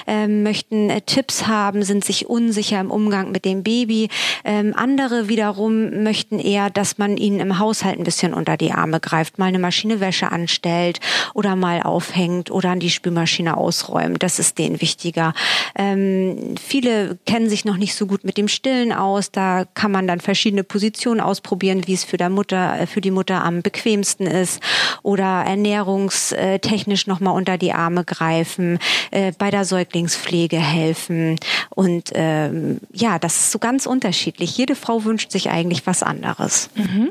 äh, 0.07 0.29
möchten 0.29 0.91
äh, 0.91 1.01
Tipps 1.01 1.47
haben, 1.47 1.83
sind 1.83 2.05
sich 2.05 2.29
unsicher 2.29 2.81
im 2.81 2.91
Umgang 2.91 3.33
mit 3.33 3.45
dem 3.45 3.63
Baby. 3.63 4.09
Ähm, 4.45 4.75
andere 4.77 5.29
wiederum 5.29 6.03
möchten 6.03 6.39
eher, 6.39 6.71
dass 6.71 6.99
man 6.99 7.17
ihnen 7.17 7.41
im 7.41 7.59
Haushalt 7.59 7.99
ein 7.99 8.05
bisschen 8.05 8.35
unter 8.35 8.57
die 8.57 8.73
Arme 8.73 9.01
greift, 9.01 9.39
mal 9.39 9.47
eine 9.47 9.59
Maschine 9.59 9.95
anstellt 10.31 11.01
oder 11.35 11.57
mal 11.57 11.83
aufhängt 11.83 12.51
oder 12.51 12.71
an 12.71 12.81
die 12.81 12.91
Spülmaschine 12.91 13.57
ausräumt. 13.57 14.23
Das 14.23 14.39
ist 14.39 14.59
denen 14.59 14.81
wichtiger. 14.81 15.33
Ähm, 15.77 16.57
viele 16.63 17.19
kennen 17.27 17.49
sich 17.49 17.65
noch 17.65 17.77
nicht 17.77 17.95
so 17.95 18.07
gut 18.07 18.25
mit 18.25 18.37
dem 18.37 18.49
Stillen 18.49 18.93
aus. 18.93 19.31
Da 19.31 19.65
kann 19.75 19.91
man 19.91 20.07
dann 20.07 20.21
verschiedene 20.21 20.65
Positionen 20.65 21.21
ausprobieren, 21.21 21.87
wie 21.87 21.95
es 21.95 22.05
für, 22.05 22.17
der 22.17 22.31
Mutter, 22.31 22.81
äh, 22.81 22.87
für 22.87 23.01
die 23.01 23.11
Mutter 23.11 23.43
am 23.45 23.63
bequemsten 23.63 24.27
ist 24.27 24.61
oder 25.03 25.45
ernährungstechnisch 25.47 27.07
noch 27.07 27.15
nochmal 27.15 27.37
unter 27.37 27.59
die 27.59 27.73
Arme 27.73 28.05
greifen, 28.05 28.81
äh, 29.13 29.33
bei 29.39 29.53
der 29.53 29.65
Säuglingspflege 29.95 30.59
helfen. 30.59 31.39
Und 31.71 32.11
ähm, 32.15 32.81
ja, 32.93 33.19
das 33.19 33.37
ist 33.37 33.53
so 33.53 33.59
ganz 33.59 33.87
unterschiedlich. 33.87 34.57
Jede 34.57 34.75
Frau 34.75 35.05
wünscht 35.05 35.31
sich 35.31 35.51
eigentlich 35.51 35.87
was 35.87 36.03
anderes. 36.03 36.69
Mhm. 36.75 37.11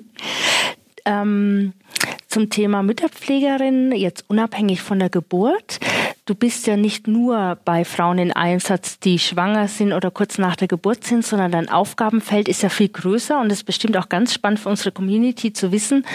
Ähm, 1.06 1.74
zum 2.28 2.50
Thema 2.50 2.82
Mütterpflegerin, 2.82 3.92
jetzt 3.92 4.26
unabhängig 4.28 4.82
von 4.82 5.00
der 5.00 5.10
Geburt. 5.10 5.80
Du 6.26 6.36
bist 6.36 6.66
ja 6.66 6.78
nicht 6.78 7.08
nur 7.08 7.58
bei 7.66 7.84
Frauen 7.84 8.18
in 8.18 8.32
Einsatz, 8.32 9.00
die 9.00 9.20
schwanger 9.20 9.68
sind 9.68 9.92
oder 9.92 10.10
kurz 10.10 10.38
nach 10.38 10.56
der 10.56 10.70
Geburt 10.70 11.04
sind, 11.04 11.26
sondern 11.26 11.52
dein 11.52 11.70
Aufgabenfeld 11.70 12.48
ist 12.48 12.64
ja 12.64 12.70
viel 12.70 12.88
größer 12.88 13.40
und 13.40 13.48
es 13.48 13.60
ist 13.60 13.64
bestimmt 13.66 13.98
auch 13.98 14.08
ganz 14.08 14.34
spannend 14.34 14.62
für 14.62 14.70
unsere 14.70 14.94
Community 14.94 15.52
zu 15.52 15.74
wissen, 15.74 16.06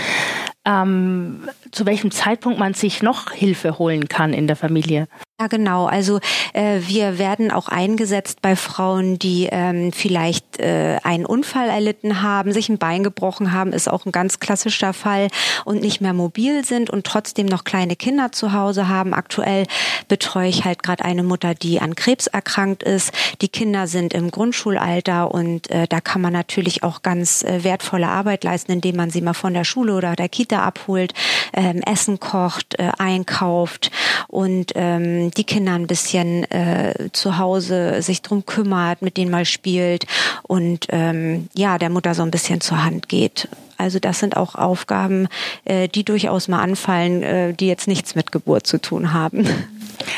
ähm, 0.64 1.48
zu 1.70 1.86
welchem 1.86 2.10
Zeitpunkt 2.10 2.58
man 2.58 2.74
sich 2.74 3.02
noch 3.02 3.32
Hilfe 3.32 3.78
holen 3.78 4.08
kann 4.08 4.32
in 4.32 4.46
der 4.46 4.56
Familie. 4.56 5.08
Ja, 5.40 5.46
genau. 5.46 5.86
Also 5.86 6.18
äh, 6.52 6.80
wir 6.80 7.20
werden 7.20 7.52
auch 7.52 7.68
eingesetzt 7.68 8.42
bei 8.42 8.56
Frauen, 8.56 9.20
die 9.20 9.48
ähm, 9.52 9.92
vielleicht 9.92 10.58
äh, 10.58 10.98
einen 11.04 11.26
Unfall 11.26 11.68
erlitten 11.68 12.22
haben, 12.22 12.52
sich 12.52 12.68
ein 12.68 12.78
Bein 12.78 13.04
gebrochen 13.04 13.52
haben, 13.52 13.72
ist 13.72 13.88
auch 13.88 14.04
ein 14.04 14.10
ganz 14.10 14.40
klassischer 14.40 14.92
Fall 14.92 15.28
und 15.64 15.80
nicht 15.80 16.00
mehr 16.00 16.12
mobil 16.12 16.64
sind 16.64 16.90
und 16.90 17.06
trotzdem 17.06 17.46
noch 17.46 17.62
kleine 17.62 17.94
Kinder 17.94 18.32
zu 18.32 18.52
Hause 18.52 18.88
haben. 18.88 19.14
Aktuell 19.14 19.66
betreue 20.08 20.48
ich 20.48 20.64
halt 20.64 20.82
gerade 20.82 21.04
eine 21.04 21.22
Mutter, 21.22 21.54
die 21.54 21.80
an 21.80 21.94
Krebs 21.94 22.26
erkrankt 22.26 22.82
ist. 22.82 23.12
Die 23.40 23.48
Kinder 23.48 23.86
sind 23.86 24.14
im 24.14 24.32
Grundschulalter 24.32 25.32
und 25.32 25.70
äh, 25.70 25.86
da 25.86 26.00
kann 26.00 26.20
man 26.20 26.32
natürlich 26.32 26.82
auch 26.82 27.02
ganz 27.02 27.44
äh, 27.44 27.62
wertvolle 27.62 28.08
Arbeit 28.08 28.42
leisten, 28.42 28.72
indem 28.72 28.96
man 28.96 29.10
sie 29.10 29.20
mal 29.20 29.34
von 29.34 29.54
der 29.54 29.64
Schule 29.64 29.94
oder 29.94 30.16
der 30.16 30.28
Kita 30.28 30.57
abholt, 30.62 31.14
ähm, 31.52 31.80
Essen 31.82 32.20
kocht, 32.20 32.78
äh, 32.78 32.90
einkauft 32.98 33.90
und 34.28 34.72
ähm, 34.74 35.30
die 35.32 35.44
Kinder 35.44 35.74
ein 35.74 35.86
bisschen 35.86 36.44
äh, 36.50 37.08
zu 37.12 37.38
Hause 37.38 38.02
sich 38.02 38.22
drum 38.22 38.46
kümmert, 38.46 39.02
mit 39.02 39.16
denen 39.16 39.30
mal 39.30 39.44
spielt 39.44 40.06
und 40.42 40.86
ähm, 40.90 41.48
ja, 41.54 41.78
der 41.78 41.90
Mutter 41.90 42.14
so 42.14 42.22
ein 42.22 42.30
bisschen 42.30 42.60
zur 42.60 42.84
Hand 42.84 43.08
geht. 43.08 43.48
Also 43.78 44.00
das 44.00 44.18
sind 44.18 44.36
auch 44.36 44.56
Aufgaben, 44.56 45.28
äh, 45.64 45.88
die 45.88 46.04
durchaus 46.04 46.48
mal 46.48 46.60
anfallen, 46.60 47.22
äh, 47.22 47.54
die 47.54 47.68
jetzt 47.68 47.86
nichts 47.86 48.16
mit 48.16 48.32
Geburt 48.32 48.66
zu 48.66 48.80
tun 48.80 49.12
haben. 49.12 49.46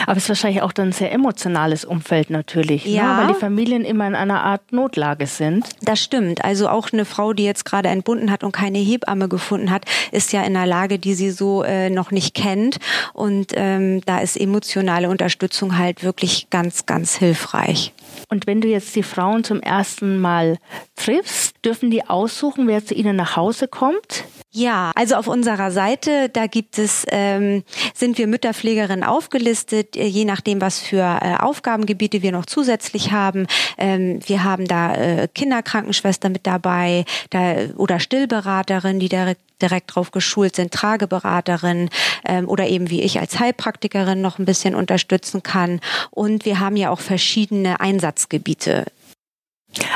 Aber 0.06 0.16
es 0.16 0.25
ist 0.25 0.28
wahrscheinlich 0.30 0.62
auch 0.62 0.73
dann 0.73 0.88
ein 0.88 0.92
sehr 0.92 1.12
emotionales 1.12 1.85
Umfeld 1.85 2.30
natürlich, 2.30 2.85
ne? 2.85 2.92
ja. 2.92 3.14
Ne? 3.14 3.20
weil 3.20 3.35
die 3.35 3.40
Familien 3.40 3.85
immer 3.85 4.06
in 4.06 4.14
einer 4.14 4.42
Art 4.42 4.73
Notlage 4.73 5.26
sind. 5.26 5.66
Das 5.82 6.00
stimmt. 6.00 6.44
Also 6.44 6.68
auch 6.68 6.92
eine 6.92 7.04
Frau, 7.04 7.32
die 7.32 7.44
jetzt 7.44 7.64
gerade 7.64 7.88
entbunden 7.88 8.30
hat 8.30 8.44
und 8.44 8.52
keine 8.52 8.78
Hebamme 8.78 9.28
gefunden 9.28 9.70
hat, 9.70 9.85
ist 10.12 10.32
ja 10.32 10.42
in 10.42 10.56
einer 10.56 10.66
Lage, 10.66 10.99
die 10.99 11.14
sie 11.14 11.30
so 11.30 11.62
äh, 11.62 11.90
noch 11.90 12.11
nicht 12.11 12.35
kennt. 12.35 12.78
Und 13.12 13.52
ähm, 13.54 14.00
da 14.06 14.18
ist 14.18 14.37
emotionale 14.37 15.09
Unterstützung 15.09 15.78
halt 15.78 16.02
wirklich 16.02 16.49
ganz, 16.50 16.87
ganz 16.87 17.16
hilfreich. 17.16 17.92
Und 18.29 18.47
wenn 18.47 18.61
du 18.61 18.69
jetzt 18.69 18.95
die 18.97 19.02
Frauen 19.02 19.45
zum 19.45 19.61
ersten 19.61 20.21
Mal 20.21 20.59
triffst, 20.97 21.55
dürfen 21.64 21.90
die 21.90 22.07
aussuchen, 22.07 22.67
wer 22.69 22.85
zu 22.85 22.95
ihnen 22.95 23.17
nach 23.17 23.37
Hause 23.37 23.69
kommt? 23.69 24.25
Ja, 24.52 24.90
also 24.97 25.14
auf 25.14 25.29
unserer 25.29 25.71
Seite, 25.71 26.29
da 26.29 26.47
gibt 26.47 26.79
es, 26.79 27.07
ähm, 27.11 27.62
sind 27.95 28.19
wir 28.19 28.26
Mütterpflegerinnen 28.26 29.05
aufgelistet, 29.05 29.97
äh, 29.97 30.07
je 30.07 30.25
nachdem, 30.25 30.61
was 30.61 30.81
für 30.81 31.19
äh, 31.23 31.37
Aufgabengebiete 31.38 32.23
wir 32.23 32.33
noch 32.33 32.47
zusätzlich 32.47 33.12
haben. 33.12 33.47
Ähm, 33.79 34.19
wir 34.26 34.43
haben 34.43 34.67
da 34.67 34.95
äh, 34.95 35.29
Kinderkrankenschwester 35.33 36.31
mit 36.31 36.47
dabei 36.49 37.05
da, 37.31 37.55
oder 37.76 38.00
Stillberaterin, 38.00 38.99
die 38.99 39.09
direkt 39.09 39.40
direkt 39.61 39.95
drauf 39.95 40.11
geschult 40.11 40.57
sind, 40.57 40.73
Trageberaterin 40.73 41.90
ähm, 42.25 42.49
oder 42.49 42.67
eben 42.67 42.90
wie 42.90 43.02
ich 43.02 43.21
als 43.21 43.38
Heilpraktikerin 43.38 44.21
noch 44.21 44.38
ein 44.38 44.45
bisschen 44.45 44.75
unterstützen 44.75 45.43
kann. 45.43 45.81
Und 46.11 46.45
wir 46.45 46.61
haben 46.61 46.76
ja 46.76 46.90
auch 46.90 47.00
verschiedene 47.00 47.81
Einsatzgebiete 48.00 48.87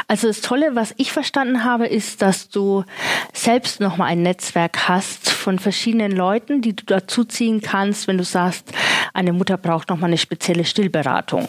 also 0.09 0.27
das 0.27 0.41
Tolle, 0.41 0.75
was 0.75 0.95
ich 0.97 1.13
verstanden 1.13 1.65
habe, 1.65 1.87
ist, 1.87 2.23
dass 2.23 2.49
du 2.49 2.85
selbst 3.33 3.81
nochmal 3.81 4.09
ein 4.09 4.23
Netzwerk 4.23 4.89
hast 4.89 5.31
von 5.31 5.59
verschiedenen 5.59 6.13
Leuten, 6.13 6.61
die 6.61 6.75
du 6.75 6.85
dazuziehen 6.85 7.61
kannst, 7.61 8.09
wenn 8.09 8.19
du 8.19 8.25
sagst, 8.25 8.73
eine 9.13 9.33
Mutter 9.33 9.57
braucht 9.57 9.91
nochmal 9.91 10.11
eine 10.11 10.19
spezielle 10.19 10.65
Stillberatung. 10.65 11.49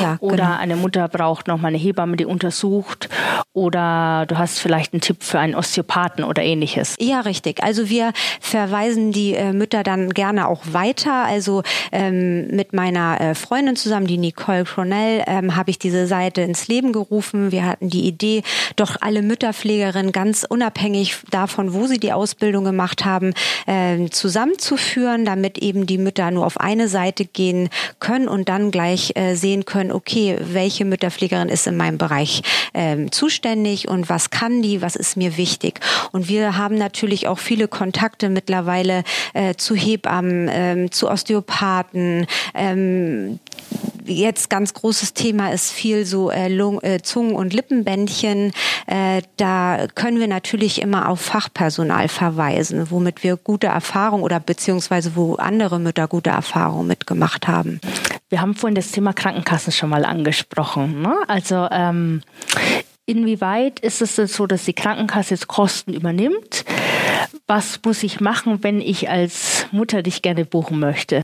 Ja, 0.00 0.16
oder 0.20 0.36
genau. 0.36 0.58
eine 0.58 0.76
Mutter 0.76 1.08
braucht 1.08 1.48
nochmal 1.48 1.70
eine 1.70 1.78
Hebamme, 1.78 2.16
die 2.16 2.26
untersucht. 2.26 3.08
Oder 3.52 4.26
du 4.28 4.36
hast 4.36 4.58
vielleicht 4.58 4.92
einen 4.92 5.00
Tipp 5.00 5.22
für 5.22 5.38
einen 5.38 5.54
Osteopathen 5.54 6.24
oder 6.24 6.42
ähnliches. 6.42 6.96
Ja, 6.98 7.20
richtig. 7.20 7.62
Also 7.64 7.88
wir 7.88 8.12
verweisen 8.40 9.12
die 9.12 9.34
äh, 9.34 9.52
Mütter 9.52 9.82
dann 9.82 10.10
gerne 10.10 10.48
auch 10.48 10.62
weiter. 10.72 11.24
Also 11.24 11.62
ähm, 11.90 12.48
mit 12.48 12.74
meiner 12.74 13.20
äh, 13.20 13.34
Freundin 13.34 13.76
zusammen, 13.76 14.06
die 14.06 14.18
Nicole 14.18 14.64
Cronell, 14.64 15.24
ähm, 15.26 15.56
habe 15.56 15.70
ich 15.70 15.78
diese 15.78 16.06
Seite 16.06 16.42
ins 16.42 16.68
Leben 16.68 16.92
gerufen. 16.92 17.50
Wir 17.50 17.64
hatten 17.64 17.88
die 17.88 17.95
Idee, 18.02 18.42
doch 18.76 18.96
alle 19.00 19.22
Mütterpflegerinnen 19.22 20.12
ganz 20.12 20.44
unabhängig 20.48 21.16
davon, 21.30 21.72
wo 21.72 21.86
sie 21.86 21.98
die 21.98 22.12
Ausbildung 22.12 22.64
gemacht 22.64 23.04
haben, 23.04 23.34
äh, 23.66 24.08
zusammenzuführen, 24.10 25.24
damit 25.24 25.58
eben 25.58 25.86
die 25.86 25.98
Mütter 25.98 26.30
nur 26.30 26.46
auf 26.46 26.58
eine 26.58 26.88
Seite 26.88 27.24
gehen 27.24 27.68
können 28.00 28.28
und 28.28 28.48
dann 28.48 28.70
gleich 28.70 29.12
äh, 29.14 29.34
sehen 29.34 29.64
können, 29.64 29.92
okay, 29.92 30.38
welche 30.40 30.84
Mütterpflegerin 30.84 31.48
ist 31.48 31.66
in 31.66 31.76
meinem 31.76 31.98
Bereich 31.98 32.42
äh, 32.72 33.06
zuständig 33.10 33.88
und 33.88 34.08
was 34.08 34.30
kann 34.30 34.62
die, 34.62 34.82
was 34.82 34.96
ist 34.96 35.16
mir 35.16 35.36
wichtig. 35.36 35.80
Und 36.12 36.28
wir 36.28 36.56
haben 36.56 36.76
natürlich 36.76 37.28
auch 37.28 37.38
viele 37.38 37.68
Kontakte 37.68 38.28
mittlerweile 38.28 39.04
äh, 39.34 39.54
zu 39.54 39.74
Hebammen, 39.74 40.48
ähm, 40.52 40.90
zu 40.90 41.08
Osteopathen, 41.08 42.26
ähm, 42.54 43.38
jetzt 44.06 44.50
ganz 44.50 44.74
großes 44.74 45.14
Thema 45.14 45.52
ist 45.52 45.70
viel 45.72 46.04
so 46.04 46.30
äh, 46.30 46.48
Lung, 46.48 46.80
äh, 46.82 47.00
Zungen- 47.02 47.34
und 47.34 47.52
Lippenbändchen. 47.52 48.52
Äh, 48.86 49.22
da 49.36 49.86
können 49.94 50.20
wir 50.20 50.28
natürlich 50.28 50.80
immer 50.80 51.08
auf 51.08 51.20
Fachpersonal 51.20 52.08
verweisen, 52.08 52.90
womit 52.90 53.22
wir 53.22 53.36
gute 53.36 53.68
Erfahrungen 53.68 54.22
oder 54.22 54.40
beziehungsweise 54.40 55.16
wo 55.16 55.34
andere 55.34 55.78
Mütter 55.78 56.08
gute 56.08 56.30
Erfahrungen 56.30 56.86
mitgemacht 56.86 57.48
haben. 57.48 57.80
Wir 58.28 58.40
haben 58.40 58.54
vorhin 58.54 58.74
das 58.74 58.90
Thema 58.90 59.12
Krankenkassen 59.12 59.72
schon 59.72 59.90
mal 59.90 60.04
angesprochen. 60.04 61.02
Ne? 61.02 61.16
Also 61.28 61.68
ähm, 61.70 62.22
inwieweit 63.06 63.80
ist 63.80 64.02
es 64.02 64.16
denn 64.16 64.26
so, 64.26 64.46
dass 64.46 64.64
die 64.64 64.72
Krankenkasse 64.72 65.34
jetzt 65.34 65.46
Kosten 65.46 65.92
übernimmt? 65.92 66.64
Was 67.46 67.80
muss 67.84 68.02
ich 68.02 68.20
machen, 68.20 68.62
wenn 68.62 68.80
ich 68.80 69.08
als 69.08 69.66
Mutter 69.70 70.02
dich 70.02 70.22
gerne 70.22 70.44
buchen 70.44 70.80
möchte? 70.80 71.22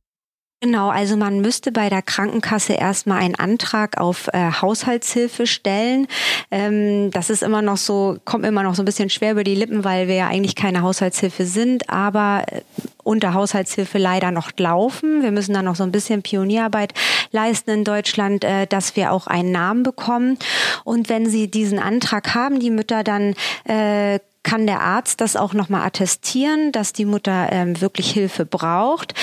Genau, 0.62 0.90
also 0.90 1.16
man 1.16 1.40
müsste 1.40 1.72
bei 1.72 1.88
der 1.88 2.02
Krankenkasse 2.02 2.74
erstmal 2.74 3.20
einen 3.20 3.34
Antrag 3.34 3.98
auf 3.98 4.28
äh, 4.28 4.52
Haushaltshilfe 4.52 5.48
stellen. 5.48 6.06
Ähm, 6.52 7.10
das 7.10 7.30
ist 7.30 7.42
immer 7.42 7.62
noch 7.62 7.78
so, 7.78 8.16
kommt 8.24 8.46
immer 8.46 8.62
noch 8.62 8.76
so 8.76 8.82
ein 8.82 8.84
bisschen 8.84 9.10
schwer 9.10 9.32
über 9.32 9.42
die 9.42 9.56
Lippen, 9.56 9.82
weil 9.82 10.06
wir 10.06 10.14
ja 10.14 10.28
eigentlich 10.28 10.54
keine 10.54 10.82
Haushaltshilfe 10.82 11.46
sind, 11.46 11.90
aber 11.90 12.44
äh, 12.46 12.60
unter 13.02 13.34
Haushaltshilfe 13.34 13.98
leider 13.98 14.30
noch 14.30 14.52
laufen. 14.56 15.24
Wir 15.24 15.32
müssen 15.32 15.52
da 15.52 15.62
noch 15.62 15.74
so 15.74 15.82
ein 15.82 15.90
bisschen 15.90 16.22
Pionierarbeit 16.22 16.94
leisten 17.32 17.70
in 17.70 17.82
Deutschland, 17.82 18.44
äh, 18.44 18.68
dass 18.68 18.94
wir 18.94 19.10
auch 19.10 19.26
einen 19.26 19.50
Namen 19.50 19.82
bekommen. 19.82 20.38
Und 20.84 21.08
wenn 21.08 21.28
Sie 21.28 21.50
diesen 21.50 21.80
Antrag 21.80 22.36
haben, 22.36 22.60
die 22.60 22.70
Mütter, 22.70 23.02
dann 23.02 23.34
äh, 23.64 24.20
kann 24.42 24.66
der 24.66 24.80
Arzt 24.80 25.20
das 25.20 25.36
auch 25.36 25.54
nochmal 25.54 25.86
attestieren, 25.86 26.72
dass 26.72 26.92
die 26.92 27.04
Mutter 27.04 27.48
ähm, 27.52 27.80
wirklich 27.80 28.10
Hilfe 28.10 28.44
braucht. 28.44 29.14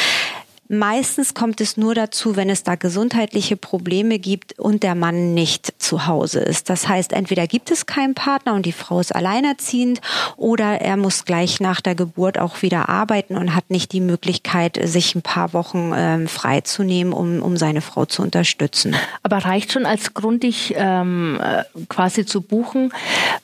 Meistens 0.72 1.34
kommt 1.34 1.62
es 1.62 1.78
nur 1.78 1.96
dazu, 1.96 2.36
wenn 2.36 2.48
es 2.48 2.62
da 2.62 2.76
gesundheitliche 2.76 3.58
Probleme 3.58 4.20
gibt 4.20 4.60
und 4.60 4.84
der 4.84 4.94
Mann 4.94 5.34
nicht 5.34 5.74
zu 5.82 6.06
Hause 6.06 6.42
ist. 6.42 6.70
Das 6.70 6.88
heißt, 6.88 7.12
entweder 7.12 7.48
gibt 7.48 7.72
es 7.72 7.88
keinen 7.88 8.14
Partner 8.14 8.54
und 8.54 8.68
die 8.68 8.72
Frau 8.72 9.00
ist 9.00 9.16
alleinerziehend 9.16 10.00
oder 10.38 10.80
er 10.80 10.96
muss 10.96 11.26
gleich 11.26 11.60
nach 11.60 11.82
der 11.82 11.96
Geburt 11.96 12.38
auch 12.38 12.62
wieder 12.62 12.88
arbeiten 12.88 13.36
und 13.36 13.56
hat 13.56 13.72
nicht 13.72 13.94
die 13.94 14.00
Möglichkeit, 14.00 14.80
sich 14.84 15.16
ein 15.16 15.24
paar 15.24 15.54
Wochen 15.54 15.92
ähm, 15.96 16.28
freizunehmen, 16.28 17.14
um, 17.14 17.42
um 17.42 17.58
seine 17.58 17.82
Frau 17.82 18.06
zu 18.06 18.22
unterstützen. 18.22 18.96
Aber 19.24 19.40
reicht 19.40 19.72
schon 19.72 19.88
als 19.88 20.14
Grund, 20.14 20.44
dich 20.44 20.76
ähm, 20.78 21.40
äh, 21.42 21.64
quasi 21.88 22.28
zu 22.28 22.42
buchen, 22.42 22.94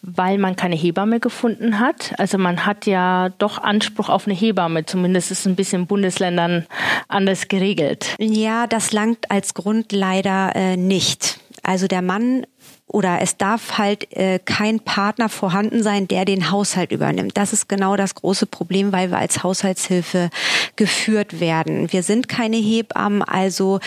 weil 0.03 0.37
man 0.37 0.55
keine 0.55 0.75
Hebamme 0.75 1.19
gefunden 1.19 1.79
hat? 1.79 2.13
Also 2.19 2.37
man 2.37 2.67
hat 2.67 2.85
ja 2.85 3.29
doch 3.39 3.57
Anspruch 3.57 4.09
auf 4.09 4.27
eine 4.27 4.35
Hebamme, 4.35 4.85
zumindest 4.85 5.31
ist 5.31 5.39
es 5.39 5.45
ein 5.47 5.55
bisschen 5.55 5.81
in 5.81 5.87
Bundesländern 5.87 6.67
anders 7.15 7.47
geregelt. 7.47 8.15
Ja, 8.19 8.67
das 8.67 8.91
langt 8.91 9.31
als 9.31 9.53
Grund 9.53 9.91
leider 9.91 10.55
äh, 10.55 10.77
nicht. 10.77 11.39
Also 11.63 11.87
der 11.87 12.01
Mann 12.01 12.45
oder 12.87 13.19
es 13.21 13.37
darf 13.37 13.77
halt 13.77 14.15
äh, 14.15 14.39
kein 14.43 14.79
Partner 14.79 15.27
vorhanden 15.27 15.81
sein, 15.81 16.07
der 16.07 16.23
den 16.25 16.51
Haushalt 16.51 16.91
übernimmt. 16.91 17.35
Das 17.35 17.51
ist 17.51 17.67
genau 17.67 17.95
das 17.95 18.15
große 18.15 18.45
Problem, 18.45 18.91
weil 18.91 19.09
wir 19.09 19.17
als 19.17 19.43
Haushaltshilfe 19.43 20.29
geführt 20.75 21.39
werden. 21.39 21.91
Wir 21.91 22.03
sind 22.03 22.27
keine 22.29 22.57
Hebammen, 22.57 23.23
also 23.23 23.79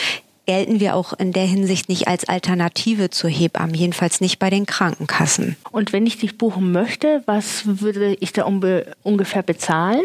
gelten 0.47 0.81
wir 0.81 0.97
auch 0.97 1.13
in 1.13 1.33
der 1.33 1.45
Hinsicht 1.45 1.91
nicht 1.91 2.09
als 2.09 2.27
Alternative 2.27 3.11
zur 3.11 3.31
Hebammen, 3.31 3.75
jedenfalls 3.75 4.21
nicht 4.21 4.39
bei 4.39 4.49
den 4.49 4.65
Krankenkassen. 4.65 5.57
Und 5.71 5.93
wenn 5.93 6.07
ich 6.07 6.19
dich 6.19 6.39
buchen 6.39 6.73
möchte, 6.73 7.23
was 7.27 7.63
würde 7.67 8.17
ich 8.21 8.33
da 8.33 8.45
ungefähr 9.03 9.43
bezahlen? 9.43 10.03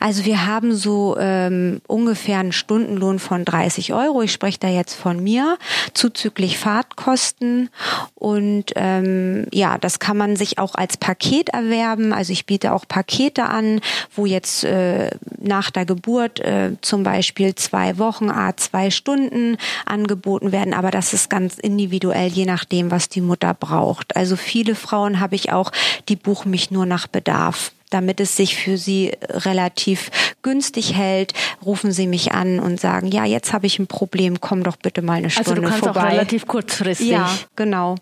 Also 0.00 0.24
wir 0.24 0.46
haben 0.46 0.74
so 0.74 1.16
ähm, 1.18 1.80
ungefähr 1.86 2.38
einen 2.38 2.52
Stundenlohn 2.52 3.18
von 3.18 3.44
30 3.44 3.92
Euro. 3.92 4.22
Ich 4.22 4.32
spreche 4.32 4.58
da 4.58 4.68
jetzt 4.68 4.94
von 4.94 5.22
mir, 5.22 5.58
zuzüglich 5.94 6.58
Fahrtkosten. 6.58 7.70
Und 8.14 8.72
ähm, 8.76 9.46
ja, 9.52 9.78
das 9.78 9.98
kann 9.98 10.16
man 10.16 10.36
sich 10.36 10.58
auch 10.58 10.74
als 10.74 10.96
Paket 10.96 11.50
erwerben. 11.50 12.12
Also 12.12 12.32
ich 12.32 12.46
biete 12.46 12.72
auch 12.72 12.86
Pakete 12.86 13.44
an, 13.44 13.80
wo 14.14 14.26
jetzt 14.26 14.64
äh, 14.64 15.10
nach 15.38 15.70
der 15.70 15.86
Geburt 15.86 16.40
äh, 16.40 16.72
zum 16.80 17.02
Beispiel 17.02 17.54
zwei 17.54 17.98
Wochen, 17.98 18.30
a 18.30 18.56
zwei 18.56 18.90
Stunden 18.90 19.56
angeboten 19.86 20.52
werden. 20.52 20.74
Aber 20.74 20.90
das 20.90 21.12
ist 21.12 21.30
ganz 21.30 21.58
individuell, 21.58 22.28
je 22.28 22.44
nachdem, 22.44 22.90
was 22.90 23.08
die 23.08 23.20
Mutter 23.20 23.54
braucht. 23.54 24.16
Also 24.16 24.36
viele 24.36 24.74
Frauen 24.74 25.20
habe 25.20 25.34
ich 25.34 25.52
auch, 25.52 25.72
die 26.08 26.16
buchen 26.16 26.50
mich 26.50 26.70
nur 26.70 26.86
nach 26.86 27.06
Bedarf 27.06 27.72
damit 27.90 28.20
es 28.20 28.36
sich 28.36 28.56
für 28.56 28.76
Sie 28.78 29.12
relativ 29.28 30.10
günstig 30.42 30.94
hält, 30.94 31.34
rufen 31.64 31.92
Sie 31.92 32.06
mich 32.06 32.32
an 32.32 32.60
und 32.60 32.80
sagen, 32.80 33.08
ja, 33.08 33.24
jetzt 33.24 33.52
habe 33.52 33.66
ich 33.66 33.78
ein 33.78 33.86
Problem, 33.86 34.40
komm 34.40 34.62
doch 34.62 34.76
bitte 34.76 35.02
mal 35.02 35.14
eine 35.14 35.30
Stunde 35.30 35.50
vorbei. 35.50 35.60
Also 35.60 35.62
du 35.62 35.68
kannst 35.68 35.84
vorbei. 35.84 36.08
auch 36.08 36.12
relativ 36.12 36.46
kurzfristig. 36.46 37.08
Ja, 37.08 37.30
genau. 37.56 37.96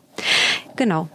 Genau. 0.77 1.09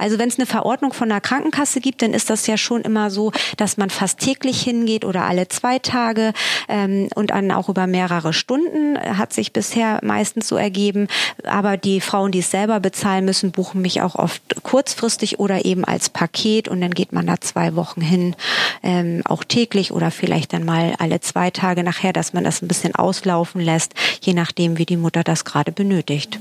Also 0.00 0.18
wenn 0.18 0.28
es 0.28 0.38
eine 0.38 0.46
Verordnung 0.46 0.92
von 0.92 1.10
der 1.10 1.20
Krankenkasse 1.20 1.80
gibt, 1.80 2.02
dann 2.02 2.14
ist 2.14 2.30
das 2.30 2.46
ja 2.46 2.56
schon 2.56 2.80
immer 2.82 3.10
so, 3.10 3.32
dass 3.58 3.76
man 3.76 3.90
fast 3.90 4.18
täglich 4.18 4.62
hingeht 4.62 5.04
oder 5.04 5.24
alle 5.24 5.48
zwei 5.48 5.78
Tage 5.78 6.32
ähm, 6.68 7.08
und 7.14 7.30
dann 7.30 7.52
auch 7.52 7.68
über 7.68 7.86
mehrere 7.86 8.32
Stunden 8.32 8.98
hat 8.98 9.32
sich 9.32 9.52
bisher 9.52 10.00
meistens 10.02 10.48
so 10.48 10.56
ergeben. 10.56 11.06
Aber 11.44 11.76
die 11.76 12.00
Frauen, 12.00 12.32
die 12.32 12.38
es 12.38 12.50
selber 12.50 12.80
bezahlen 12.80 13.26
müssen, 13.26 13.52
buchen 13.52 13.82
mich 13.82 14.00
auch 14.00 14.14
oft 14.14 14.42
kurzfristig 14.62 15.38
oder 15.38 15.64
eben 15.64 15.84
als 15.84 16.08
Paket 16.08 16.68
und 16.68 16.80
dann 16.80 16.92
geht 16.92 17.12
man 17.12 17.26
da 17.26 17.40
zwei 17.40 17.76
Wochen 17.76 18.00
hin, 18.00 18.34
ähm, 18.82 19.20
auch 19.24 19.44
täglich 19.44 19.92
oder 19.92 20.10
vielleicht 20.10 20.52
dann 20.54 20.64
mal 20.64 20.94
alle 20.98 21.20
zwei 21.20 21.50
Tage 21.50 21.82
nachher, 21.82 22.12
dass 22.12 22.32
man 22.32 22.44
das 22.44 22.62
ein 22.62 22.68
bisschen 22.68 22.94
auslaufen 22.94 23.60
lässt, 23.60 23.92
je 24.22 24.32
nachdem, 24.32 24.78
wie 24.78 24.86
die 24.86 24.96
Mutter 24.96 25.22
das 25.24 25.44
gerade 25.44 25.72
benötigt. 25.72 26.38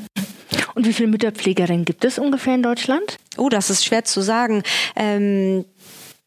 Und 0.75 0.87
wie 0.87 0.93
viele 0.93 1.09
Mütterpflegerinnen 1.09 1.85
gibt 1.85 2.05
es 2.05 2.19
ungefähr 2.19 2.55
in 2.55 2.63
Deutschland? 2.63 3.17
Oh, 3.37 3.49
das 3.49 3.69
ist 3.69 3.85
schwer 3.85 4.03
zu 4.05 4.21
sagen. 4.21 4.63
Ähm 4.95 5.65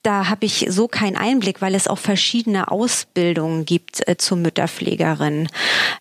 da 0.03 0.29
habe 0.29 0.47
ich 0.47 0.67
so 0.69 0.89
keinen 0.89 1.17
Einblick, 1.17 1.63
weil 1.63 1.77
es 1.77 1.87
auch 1.87 1.99
verschiedene 1.99 2.71
Ausbildungen 2.71 3.65
gibt 3.65 4.07
äh, 4.09 4.17
zur 4.17 4.37
Mütterpflegerin. 4.37 5.49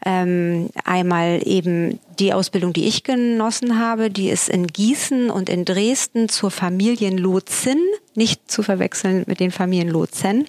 Ähm, 0.04 0.70
einmal 0.86 1.42
eben 1.46 2.00
die 2.18 2.34
Ausbildung, 2.34 2.74
die 2.74 2.88
ich 2.88 3.04
genossen 3.04 3.78
habe, 3.78 4.10
die 4.10 4.30
ist 4.30 4.50
in 4.50 4.66
Gießen 4.66 5.30
und 5.30 5.50
in 5.50 5.66
Dresden 5.66 6.30
zur 6.30 6.50
Familienlotsin, 6.50 7.80
nicht 8.16 8.50
zu 8.50 8.64
verwechseln 8.64 9.24
mit 9.28 9.40
den 9.40 9.52
Familienlotsen. 9.52 10.48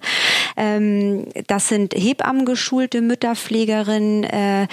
Ähm, 0.57 1.27
das 1.47 1.69
sind 1.69 1.95
Hebammen 1.95 2.47
geschulte 2.47 3.03
Mütterpflegerinnen. 3.03 4.25
Äh, 4.25 4.67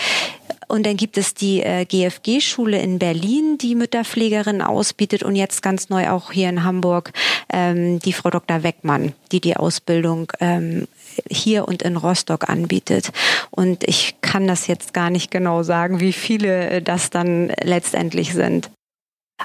Und 0.70 0.86
dann 0.86 0.98
gibt 0.98 1.18
es 1.18 1.34
die 1.34 1.62
äh, 1.64 1.84
GFG-Schule 1.84 2.80
in 2.80 3.00
Berlin, 3.00 3.58
die 3.58 3.74
Mütterpflegerin 3.74 4.62
ausbietet 4.62 5.24
und 5.24 5.36
jetzt 5.36 5.64
ganz 5.64 5.90
neu 5.90 6.10
auch 6.10 6.32
hier 6.32 6.48
in 6.48 6.64
Hamburg 6.64 7.12
ähm, 7.52 8.00
die 8.00 8.14
Frau 8.14 8.30
Dr. 8.30 8.62
Weckmann, 8.62 9.14
die 9.32 9.42
die 9.42 9.58
Ausbildung 9.58 10.32
ähm, 10.40 10.88
hier 11.28 11.68
und 11.68 11.82
in 11.82 11.98
Rostock 11.98 12.50
anbietet. 12.50 13.12
Und 13.50 13.84
ich 13.84 14.16
kann 14.22 14.48
das 14.48 14.68
jetzt 14.68 14.94
gar 14.94 15.10
nicht 15.10 15.32
genau 15.32 15.64
sagen, 15.64 16.00
wie 16.00 16.14
viele 16.14 16.70
äh, 16.70 16.82
das 16.84 17.10
dann 17.10 17.52
letztendlich 17.64 18.34
sind. 18.36 18.70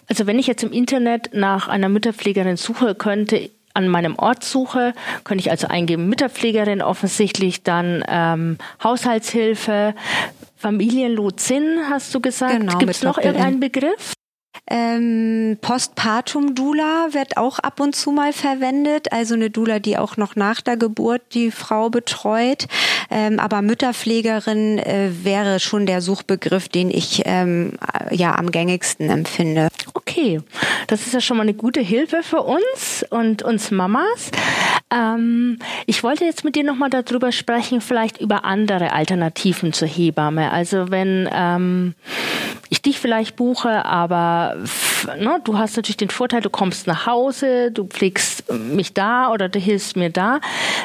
Also 0.08 0.26
wenn 0.26 0.38
ich 0.38 0.46
jetzt 0.46 0.62
im 0.62 0.72
Internet 0.72 1.30
nach 1.32 1.68
einer 1.68 1.88
Mütterpflegerin 1.88 2.58
suche, 2.58 2.94
könnte 2.94 3.48
an 3.74 3.88
meinem 3.88 4.16
Ort 4.16 4.44
suche, 4.44 4.94
könnte 5.24 5.42
ich 5.42 5.50
also 5.50 5.66
eingeben 5.66 6.08
Mütterpflegerin 6.08 6.80
offensichtlich, 6.80 7.64
dann 7.64 8.04
ähm, 8.08 8.58
Haushaltshilfe, 8.82 9.94
Familienlotsin, 10.56 11.80
hast 11.90 12.14
du 12.14 12.20
gesagt. 12.20 12.58
Genau, 12.58 12.78
Gibt 12.78 12.90
es 12.90 13.02
noch 13.02 13.18
irgendeinen 13.18 13.60
Begriff? 13.60 14.14
Ähm, 14.70 15.58
Postpartum 15.60 16.54
Dula 16.54 17.08
wird 17.10 17.36
auch 17.36 17.58
ab 17.58 17.80
und 17.80 17.94
zu 17.94 18.12
mal 18.12 18.32
verwendet, 18.32 19.12
also 19.12 19.34
eine 19.34 19.50
Dula, 19.50 19.78
die 19.78 19.98
auch 19.98 20.16
noch 20.16 20.36
nach 20.36 20.62
der 20.62 20.78
Geburt 20.78 21.22
die 21.34 21.50
Frau 21.50 21.90
betreut. 21.90 22.66
Ähm, 23.10 23.38
aber 23.38 23.60
Mütterpflegerin 23.60 24.78
äh, 24.78 25.10
wäre 25.22 25.60
schon 25.60 25.84
der 25.84 26.00
Suchbegriff, 26.00 26.68
den 26.68 26.90
ich 26.90 27.22
ähm, 27.26 27.72
ja 28.10 28.36
am 28.36 28.50
gängigsten 28.50 29.10
empfinde. 29.10 29.68
Okay, 29.92 30.40
das 30.86 31.06
ist 31.06 31.12
ja 31.12 31.20
schon 31.20 31.36
mal 31.36 31.42
eine 31.42 31.54
gute 31.54 31.80
Hilfe 31.80 32.22
für 32.22 32.42
uns 32.42 33.04
und 33.10 33.42
uns 33.42 33.70
Mamas. 33.70 34.30
Ähm, 34.94 35.58
ich 35.86 36.02
wollte 36.02 36.24
jetzt 36.24 36.44
mit 36.44 36.54
dir 36.54 36.64
nochmal 36.64 36.90
darüber 36.90 37.32
sprechen, 37.32 37.80
vielleicht 37.80 38.20
über 38.20 38.44
andere 38.44 38.92
Alternativen 38.92 39.72
zur 39.72 39.88
Hebamme. 39.88 40.52
Also 40.52 40.90
wenn 40.90 41.28
ähm, 41.32 41.94
ich 42.68 42.80
dich 42.80 43.00
vielleicht 43.00 43.36
buche, 43.36 43.84
aber 43.84 44.56
ne, 45.18 45.40
du 45.42 45.58
hast 45.58 45.76
natürlich 45.76 45.96
den 45.96 46.10
Vorteil, 46.10 46.40
du 46.40 46.50
kommst 46.50 46.86
nach 46.86 47.06
Hause, 47.06 47.72
du 47.72 47.84
pflegst 47.84 48.52
mich 48.52 48.94
da 48.94 49.30
oder 49.30 49.48
du 49.48 49.58
hilfst 49.58 49.96
mir 49.96 50.10
da. 50.10 50.40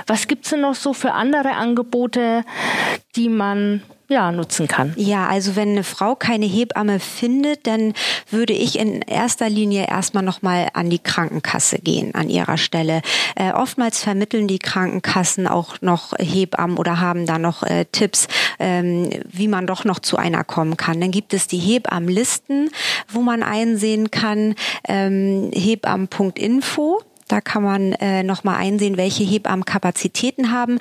Was 0.08 0.28
gibt's 0.28 0.50
denn 0.50 0.62
noch 0.62 0.76
so 0.76 0.94
für 0.94 1.14
andere 1.14 1.52
Angebote, 1.52 2.44
die 3.16 3.30
man 3.30 3.82
ja, 4.10 4.32
nutzen 4.32 4.68
kann. 4.68 4.94
Ja, 4.98 5.28
also 5.28 5.56
wenn 5.56 5.70
eine 5.70 5.84
Frau 5.84 6.16
keine 6.16 6.48
Hebamme 6.48 7.00
findet, 7.00 7.68
dann 7.68 7.94
würde 8.30 8.54
ich 8.54 8.78
in 8.78 9.02
erster 9.04 9.50
Linie 9.50 9.88
erstmal 9.88 10.24
nochmal 10.24 10.70
an 10.74 10.90
die 10.90 11.00
Krankenkasse 11.00 11.78
gehen 11.78 12.16
an 12.16 12.28
ihrer 12.28 12.58
Stelle. 12.58 13.02
Äh, 13.36 13.52
oftmals 13.52 14.04
vermitteln 14.04 14.48
die 14.48 14.58
Krankenkassen 14.58 15.48
auch 15.48 15.76
noch 15.82 16.14
Hebammen 16.18 16.78
oder 16.78 17.00
haben 17.00 17.28
da 17.28 17.38
noch 17.38 17.62
äh, 17.62 17.86
Tipps, 17.92 18.28
ähm, 18.58 19.12
wie 19.28 19.48
man 19.48 19.68
doch 19.68 19.86
noch 19.86 20.00
zu 20.00 20.18
einer 20.18 20.44
kommen 20.44 20.76
kann. 20.76 21.00
Dann 21.00 21.12
gibt 21.12 21.36
es 21.36 21.48
die 21.48 21.60
Hebammenlisten, 21.60 22.72
wo 23.08 23.22
man 23.22 23.44
einsehen 23.44 24.10
kann, 24.10 24.56
ähm, 24.88 25.52
hebammen.info. 25.54 27.04
Da 27.30 27.40
kann 27.40 27.64
man 27.64 27.94
äh, 27.94 28.24
nochmal 28.24 28.58
einsehen, 28.58 28.98
welche 28.98 29.24
Hebammenkapazitäten 29.24 30.52
haben 30.52 30.80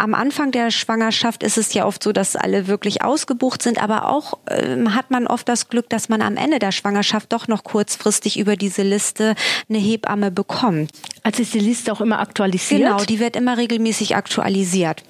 am 0.00 0.14
Anfang 0.14 0.50
der 0.50 0.70
Schwangerschaft 0.70 1.42
ist 1.42 1.58
es 1.58 1.74
ja 1.74 1.84
oft 1.84 2.02
so, 2.02 2.12
dass 2.12 2.34
alle 2.34 2.66
wirklich 2.66 3.04
ausgebucht 3.04 3.62
sind, 3.62 3.82
aber 3.82 4.08
auch 4.08 4.38
ähm, 4.48 4.94
hat 4.94 5.10
man 5.10 5.26
oft 5.26 5.48
das 5.48 5.68
Glück, 5.68 5.90
dass 5.90 6.08
man 6.08 6.22
am 6.22 6.36
Ende 6.36 6.58
der 6.58 6.72
Schwangerschaft 6.72 7.32
doch 7.32 7.48
noch 7.48 7.64
kurzfristig 7.64 8.38
über 8.38 8.56
diese 8.56 8.82
Liste 8.82 9.34
eine 9.68 9.78
Hebamme 9.78 10.30
bekommt. 10.30 10.90
Also 11.22 11.42
ist 11.42 11.52
die 11.52 11.60
Liste 11.60 11.92
auch 11.92 12.00
immer 12.00 12.18
aktualisiert? 12.18 12.80
Genau, 12.80 13.04
die 13.04 13.20
wird 13.20 13.36
immer 13.36 13.58
regelmäßig 13.58 14.16
aktualisiert. 14.16 15.04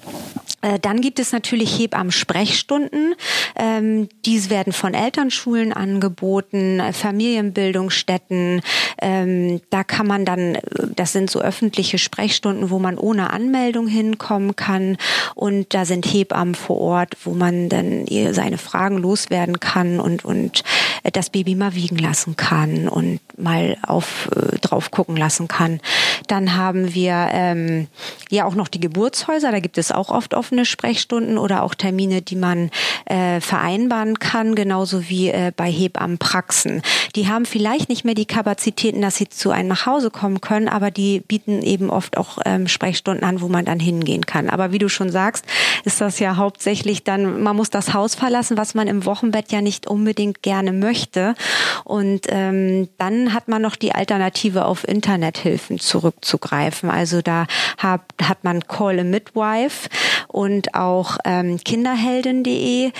Äh, 0.61 0.79
dann 0.79 1.01
gibt 1.01 1.19
es 1.19 1.31
natürlich 1.31 1.79
Hebammen-Sprechstunden. 1.79 3.15
Ähm, 3.55 4.09
Dies 4.25 4.49
werden 4.49 4.73
von 4.73 4.93
Elternschulen 4.93 5.73
angeboten, 5.73 6.81
Familienbildungsstätten. 6.93 8.61
Ähm, 9.01 9.61
da 9.69 9.83
kann 9.83 10.07
man 10.07 10.25
dann, 10.25 10.57
das 10.95 11.11
sind 11.11 11.29
so 11.29 11.41
öffentliche 11.41 11.97
Sprechstunden, 11.97 12.69
wo 12.69 12.79
man 12.79 12.97
ohne 12.97 13.31
Anmeldung 13.31 13.87
hinkommen 13.87 14.55
kann. 14.55 14.97
Und 15.35 15.73
da 15.73 15.85
sind 15.85 16.05
Hebammen 16.05 16.55
vor 16.55 16.79
Ort, 16.79 17.17
wo 17.23 17.31
man 17.31 17.69
dann 17.69 18.05
seine 18.31 18.57
Fragen 18.57 18.97
loswerden 18.97 19.59
kann 19.59 19.99
und, 19.99 20.25
und 20.25 20.63
das 21.11 21.29
Baby 21.29 21.55
mal 21.55 21.75
wiegen 21.75 21.97
lassen 21.97 22.35
kann 22.35 22.87
und 22.87 23.19
mal 23.41 23.77
auf, 23.85 24.29
drauf 24.61 24.91
gucken 24.91 25.17
lassen 25.17 25.47
kann. 25.47 25.79
Dann 26.27 26.55
haben 26.55 26.93
wir 26.93 27.29
ähm, 27.31 27.87
ja 28.29 28.45
auch 28.45 28.55
noch 28.55 28.67
die 28.67 28.79
Geburtshäuser. 28.79 29.51
Da 29.51 29.59
gibt 29.59 29.77
es 29.77 29.91
auch 29.91 30.09
oft 30.09 30.33
offene 30.33 30.65
Sprechstunden 30.65 31.37
oder 31.37 31.63
auch 31.63 31.75
Termine, 31.75 32.21
die 32.21 32.35
man 32.35 32.69
äh, 33.05 33.41
vereinbaren 33.41 34.19
kann, 34.19 34.55
genauso 34.55 35.09
wie 35.09 35.29
äh, 35.29 35.51
bei 35.55 35.71
Hebammenpraxen. 35.71 36.81
Die 37.15 37.27
haben 37.27 37.45
vielleicht 37.45 37.89
nicht 37.89 38.05
mehr 38.05 38.15
die 38.15 38.25
Kapazitäten, 38.25 39.01
dass 39.01 39.15
sie 39.15 39.27
zu 39.27 39.51
einem 39.51 39.69
nach 39.69 39.85
Hause 39.85 40.11
kommen 40.11 40.41
können, 40.41 40.67
aber 40.67 40.91
die 40.91 41.21
bieten 41.21 41.61
eben 41.61 41.89
oft 41.89 42.17
auch 42.17 42.39
ähm, 42.45 42.67
Sprechstunden 42.67 43.23
an, 43.23 43.41
wo 43.41 43.47
man 43.47 43.65
dann 43.65 43.79
hingehen 43.79 44.25
kann. 44.25 44.49
Aber 44.49 44.71
wie 44.71 44.79
du 44.79 44.89
schon 44.89 45.09
sagst, 45.09 45.45
ist 45.85 46.01
das 46.01 46.19
ja 46.19 46.35
hauptsächlich 46.35 47.03
dann, 47.03 47.41
man 47.41 47.55
muss 47.55 47.69
das 47.69 47.93
Haus 47.93 48.15
verlassen, 48.15 48.57
was 48.57 48.73
man 48.73 48.87
im 48.87 49.05
Wochenbett 49.05 49.51
ja 49.51 49.61
nicht 49.61 49.87
unbedingt 49.87 50.41
gerne 50.41 50.73
möchte. 50.73 51.35
Und 51.83 52.27
ähm, 52.29 52.89
dann 52.97 53.30
hat 53.33 53.47
man 53.47 53.61
noch 53.61 53.75
die 53.75 53.93
Alternative 53.93 54.65
auf 54.65 54.87
Internethilfen 54.87 55.79
zurückzugreifen. 55.79 56.89
Also 56.89 57.21
da 57.21 57.45
hat, 57.77 58.01
hat 58.21 58.43
man 58.43 58.67
Call 58.67 58.99
a 58.99 59.03
Midwife 59.03 59.89
und 60.27 60.75
auch 60.75 61.17
ähm, 61.25 61.57
kinderheldin.de. 61.63 62.91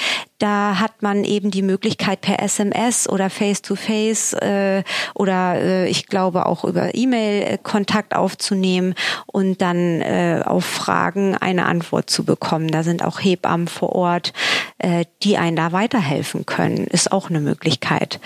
Da 0.42 0.80
hat 0.80 1.04
man 1.04 1.24
eben 1.24 1.52
die 1.52 1.62
Möglichkeit 1.62 2.22
per 2.22 2.42
SMS 2.42 3.08
oder 3.08 3.30
Face-to-Face 3.30 4.34
äh, 4.34 4.84
oder 5.14 5.54
äh, 5.62 5.88
ich 5.88 6.08
glaube 6.08 6.48
auch 6.48 6.64
über 6.64 6.96
E-Mail 6.96 7.44
äh, 7.44 7.58
Kontakt 7.62 8.16
aufzunehmen 8.16 8.96
und 9.28 9.62
dann 9.62 10.02
äh, 10.02 10.42
auf 10.44 10.66
Fragen 10.66 11.38
eine 11.38 11.68
Antwort 11.68 12.10
zu 12.10 12.24
bekommen. 12.24 12.70
Da 12.70 12.82
sind 12.82 13.04
auch 13.04 13.20
Hebammen 13.20 13.68
vor 13.68 13.96
Ort, 13.96 14.34
äh, 14.80 15.06
die 15.22 15.38
einen 15.38 15.58
da 15.58 15.74
weiterhelfen 15.74 16.48
können. 16.48 16.88
Ist 16.88 17.12
auch 17.12 17.30
eine 17.30 17.40
Möglichkeit. 17.40 18.20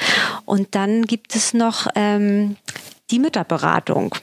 Und 0.45 0.73
dann 0.73 1.01
gibt 1.01 1.35
es 1.35 1.53
noch 1.53 1.87
ähm, 1.95 2.55
die 3.11 3.19
Mütterberatung. 3.19 4.15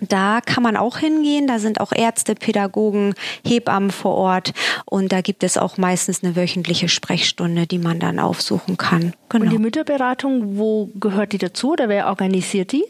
Da 0.00 0.40
kann 0.40 0.62
man 0.62 0.76
auch 0.76 0.98
hingehen. 0.98 1.46
Da 1.46 1.58
sind 1.58 1.80
auch 1.80 1.92
Ärzte, 1.92 2.34
Pädagogen, 2.34 3.14
Hebammen 3.46 3.90
vor 3.90 4.14
Ort. 4.14 4.52
Und 4.84 5.12
da 5.12 5.20
gibt 5.20 5.42
es 5.44 5.56
auch 5.56 5.76
meistens 5.76 6.22
eine 6.22 6.36
wöchentliche 6.36 6.88
Sprechstunde, 6.88 7.66
die 7.66 7.78
man 7.78 8.00
dann 8.00 8.18
aufsuchen 8.18 8.76
kann. 8.76 9.14
Genau. 9.28 9.44
Und 9.44 9.50
die 9.50 9.58
Mütterberatung, 9.58 10.56
wo 10.56 10.90
gehört 10.94 11.32
die 11.32 11.38
dazu 11.38 11.72
oder 11.72 11.88
wer 11.88 12.06
organisiert 12.06 12.72
die? 12.72 12.84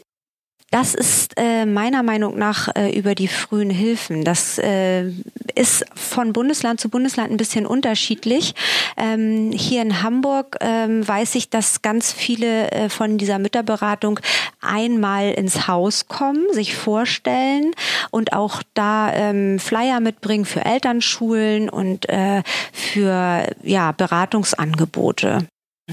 Das 0.71 0.95
ist 0.95 1.33
äh, 1.35 1.65
meiner 1.65 2.01
Meinung 2.01 2.37
nach 2.37 2.69
äh, 2.75 2.97
über 2.97 3.13
die 3.13 3.27
frühen 3.27 3.69
Hilfen. 3.69 4.23
Das 4.23 4.57
äh, 4.57 5.09
ist 5.53 5.83
von 5.95 6.31
Bundesland 6.31 6.79
zu 6.79 6.87
Bundesland 6.87 7.29
ein 7.29 7.35
bisschen 7.35 7.65
unterschiedlich. 7.65 8.55
Ähm, 8.95 9.51
hier 9.51 9.81
in 9.81 10.01
Hamburg 10.01 10.55
ähm, 10.61 11.05
weiß 11.05 11.35
ich, 11.35 11.49
dass 11.49 11.81
ganz 11.81 12.13
viele 12.13 12.71
äh, 12.71 12.87
von 12.87 13.17
dieser 13.17 13.37
Mütterberatung 13.37 14.21
einmal 14.61 15.31
ins 15.31 15.67
Haus 15.67 16.07
kommen, 16.07 16.45
sich 16.53 16.73
vorstellen 16.73 17.73
und 18.09 18.31
auch 18.31 18.63
da 18.73 19.13
ähm, 19.13 19.59
Flyer 19.59 19.99
mitbringen 19.99 20.45
für 20.45 20.63
Elternschulen 20.63 21.69
und 21.69 22.07
äh, 22.07 22.43
für 22.71 23.45
ja, 23.61 23.91
Beratungsangebote. 23.91 25.47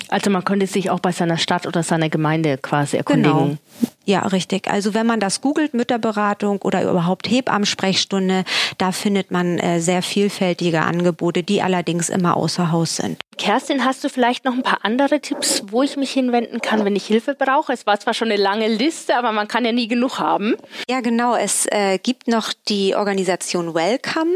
Also 0.09 0.31
man 0.31 0.45
könnte 0.45 0.69
sich 0.69 0.91
auch 0.91 1.01
bei 1.01 1.11
seiner 1.11 1.39
Stadt 1.39 1.67
oder 1.67 1.83
seiner 1.83 2.09
Gemeinde 2.09 2.59
quasi 2.59 2.97
erkundigen. 2.97 3.59
Genau. 3.81 3.93
Ja, 4.09 4.21
richtig. 4.21 4.71
Also 4.71 4.95
wenn 4.95 5.07
man 5.07 5.21
das 5.21 5.43
googelt, 5.43 5.75
Mütterberatung 5.75 6.63
oder 6.63 6.83
überhaupt 6.83 7.29
Hebammensprechstunde, 7.29 8.45
da 8.79 8.91
findet 8.91 9.31
man 9.31 9.59
äh, 9.59 9.81
sehr 9.81 10.01
vielfältige 10.01 10.81
Angebote, 10.81 11.43
die 11.43 11.61
allerdings 11.61 12.09
immer 12.09 12.35
außer 12.35 12.73
Haus 12.73 12.97
sind. 12.97 13.19
Kerstin, 13.37 13.85
hast 13.85 14.03
du 14.03 14.09
vielleicht 14.09 14.47
noch 14.47 14.55
ein 14.55 14.63
paar 14.63 14.81
andere 14.83 15.21
Tipps, 15.21 15.63
wo 15.69 15.83
ich 15.83 15.97
mich 15.97 16.11
hinwenden 16.11 16.61
kann, 16.61 16.85
wenn 16.87 16.97
ich 16.97 17.07
Hilfe 17.07 17.35
brauche? 17.35 17.73
Es 17.73 17.87
war 17.87 18.01
zwar 18.01 18.15
schon 18.15 18.31
eine 18.31 18.41
lange 18.41 18.67
Liste, 18.67 19.15
aber 19.15 19.31
man 19.31 19.47
kann 19.47 19.65
ja 19.65 19.73
nie 19.73 19.89
genug 19.89 20.19
haben. 20.19 20.57
Ja, 20.89 21.01
genau. 21.01 21.37
Es 21.37 21.67
äh, 21.71 21.99
gibt 21.99 22.29
noch 22.29 22.53
die 22.69 22.97
Organisation 22.97 23.75
Welcome. 23.75 24.33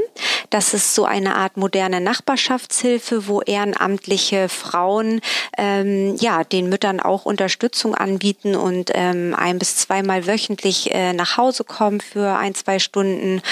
Das 0.51 0.75
ist 0.75 0.95
so 0.95 1.05
eine 1.05 1.35
Art 1.35 1.57
moderne 1.57 2.01
Nachbarschaftshilfe, 2.01 3.27
wo 3.27 3.41
ehrenamtliche 3.41 4.49
Frauen 4.49 5.21
ähm, 5.57 6.15
ja 6.21 6.45
den 6.45 6.69
Müttern 6.69 7.01
auch 7.01 7.25
Unterstützung 7.25 7.95
anbieten 7.95 8.55
und 8.55 8.91
ähm, 8.95 9.35
ein 9.37 9.59
bis 9.63 9.77
zweimal 9.77 10.27
wöchentlich 10.27 10.93
äh, 10.93 11.13
nach 11.13 11.37
Hause 11.37 11.63
kommen 11.63 12.01
für 12.01 12.37
ein, 12.37 12.53
zwei 12.57 12.81
Stunden. 12.81 13.43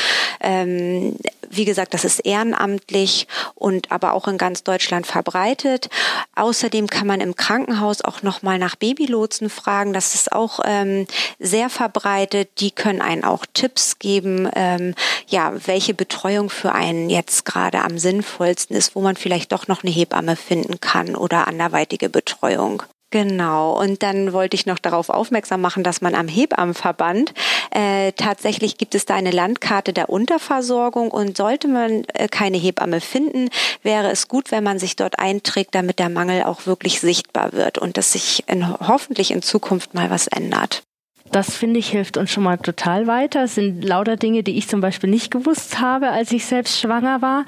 Ähm, 0.41 1.15
wie 1.49 1.65
gesagt, 1.65 1.95
das 1.95 2.05
ist 2.05 2.19
ehrenamtlich 2.27 3.29
und 3.55 3.93
aber 3.93 4.13
auch 4.15 4.27
in 4.27 4.37
ganz 4.37 4.65
Deutschland 4.65 5.07
verbreitet. 5.07 5.89
Außerdem 6.35 6.89
kann 6.89 7.07
man 7.07 7.21
im 7.21 7.37
Krankenhaus 7.37 8.03
auch 8.03 8.23
nochmal 8.23 8.59
nach 8.59 8.75
Babylotsen 8.75 9.51
fragen. 9.51 9.93
Das 9.93 10.17
ist 10.17 10.33
auch 10.33 10.59
ähm, 10.65 11.07
sehr 11.39 11.71
verbreitet. 11.71 12.59
Die 12.59 12.73
können 12.73 13.03
einen 13.03 13.23
auch 13.23 13.47
Tipps 13.55 14.01
geben, 14.01 14.51
ähm, 14.57 14.97
ja, 15.29 15.53
welche 15.65 15.95
Betreuung 15.95 16.51
für 16.51 16.73
einen 16.73 17.09
jetzt 17.09 17.45
gerade 17.45 17.83
am 17.83 17.99
sinnvollsten 17.99 18.75
ist, 18.75 18.97
wo 18.97 19.01
man 19.01 19.15
vielleicht 19.15 19.53
doch 19.53 19.69
noch 19.69 19.85
eine 19.85 19.93
Hebamme 19.93 20.35
finden 20.35 20.81
kann 20.81 21.15
oder 21.15 21.47
anderweitige 21.47 22.09
Betreuung. 22.09 22.83
Genau, 23.13 23.73
und 23.73 24.05
dann 24.05 24.33
wollte 24.33 24.55
ich 24.55 24.67
noch 24.67 24.79
darauf 24.79 25.11
aufmerksam 25.11 25.61
machen, 25.61 25.83
dass 25.83 26.01
man 26.01 26.15
am 26.15 26.29
Hebammenverband 26.29 27.35
äh, 27.73 28.13
tatsächlich 28.13 28.79
gibt 28.79 28.95
es 28.95 29.05
da 29.05 29.17
eine 29.17 29.33
Landkarte 29.33 29.93
der 29.93 30.11
Unterversorgung 30.11 31.11
und 31.11 31.37
sollte 31.37 31.67
man 31.67 32.05
äh, 32.15 32.29
keine 32.29 32.57
Hebamme 32.57 33.01
finden, 33.01 33.51
wäre 33.83 34.13
es 34.13 34.29
gut, 34.29 34.53
wenn 34.53 34.63
man 34.63 34.79
sich 34.79 34.95
dort 34.95 35.19
einträgt, 35.19 35.75
damit 35.75 35.99
der 35.99 36.09
Mangel 36.09 36.45
auch 36.45 36.67
wirklich 36.67 37.01
sichtbar 37.01 37.53
wird 37.53 37.79
und 37.79 37.97
dass 37.97 38.13
sich 38.13 38.45
in, 38.47 38.79
hoffentlich 38.79 39.33
in 39.33 39.43
Zukunft 39.43 39.93
mal 39.93 40.09
was 40.11 40.29
ändert. 40.29 40.85
Das 41.33 41.57
finde 41.57 41.81
ich 41.81 41.91
hilft 41.91 42.17
uns 42.17 42.31
schon 42.31 42.45
mal 42.45 42.59
total 42.59 43.09
weiter. 43.09 43.43
Das 43.43 43.57
sind 43.57 43.83
lauter 43.83 44.17
Dinge, 44.17 44.45
die 44.45 44.57
ich 44.57 44.69
zum 44.69 44.81
Beispiel 44.81 45.11
nicht 45.11 45.33
gewusst 45.33 45.81
habe, 45.81 46.11
als 46.11 46.31
ich 46.31 46.47
selbst 46.47 46.79
schwanger 46.79 47.23
war. 47.23 47.45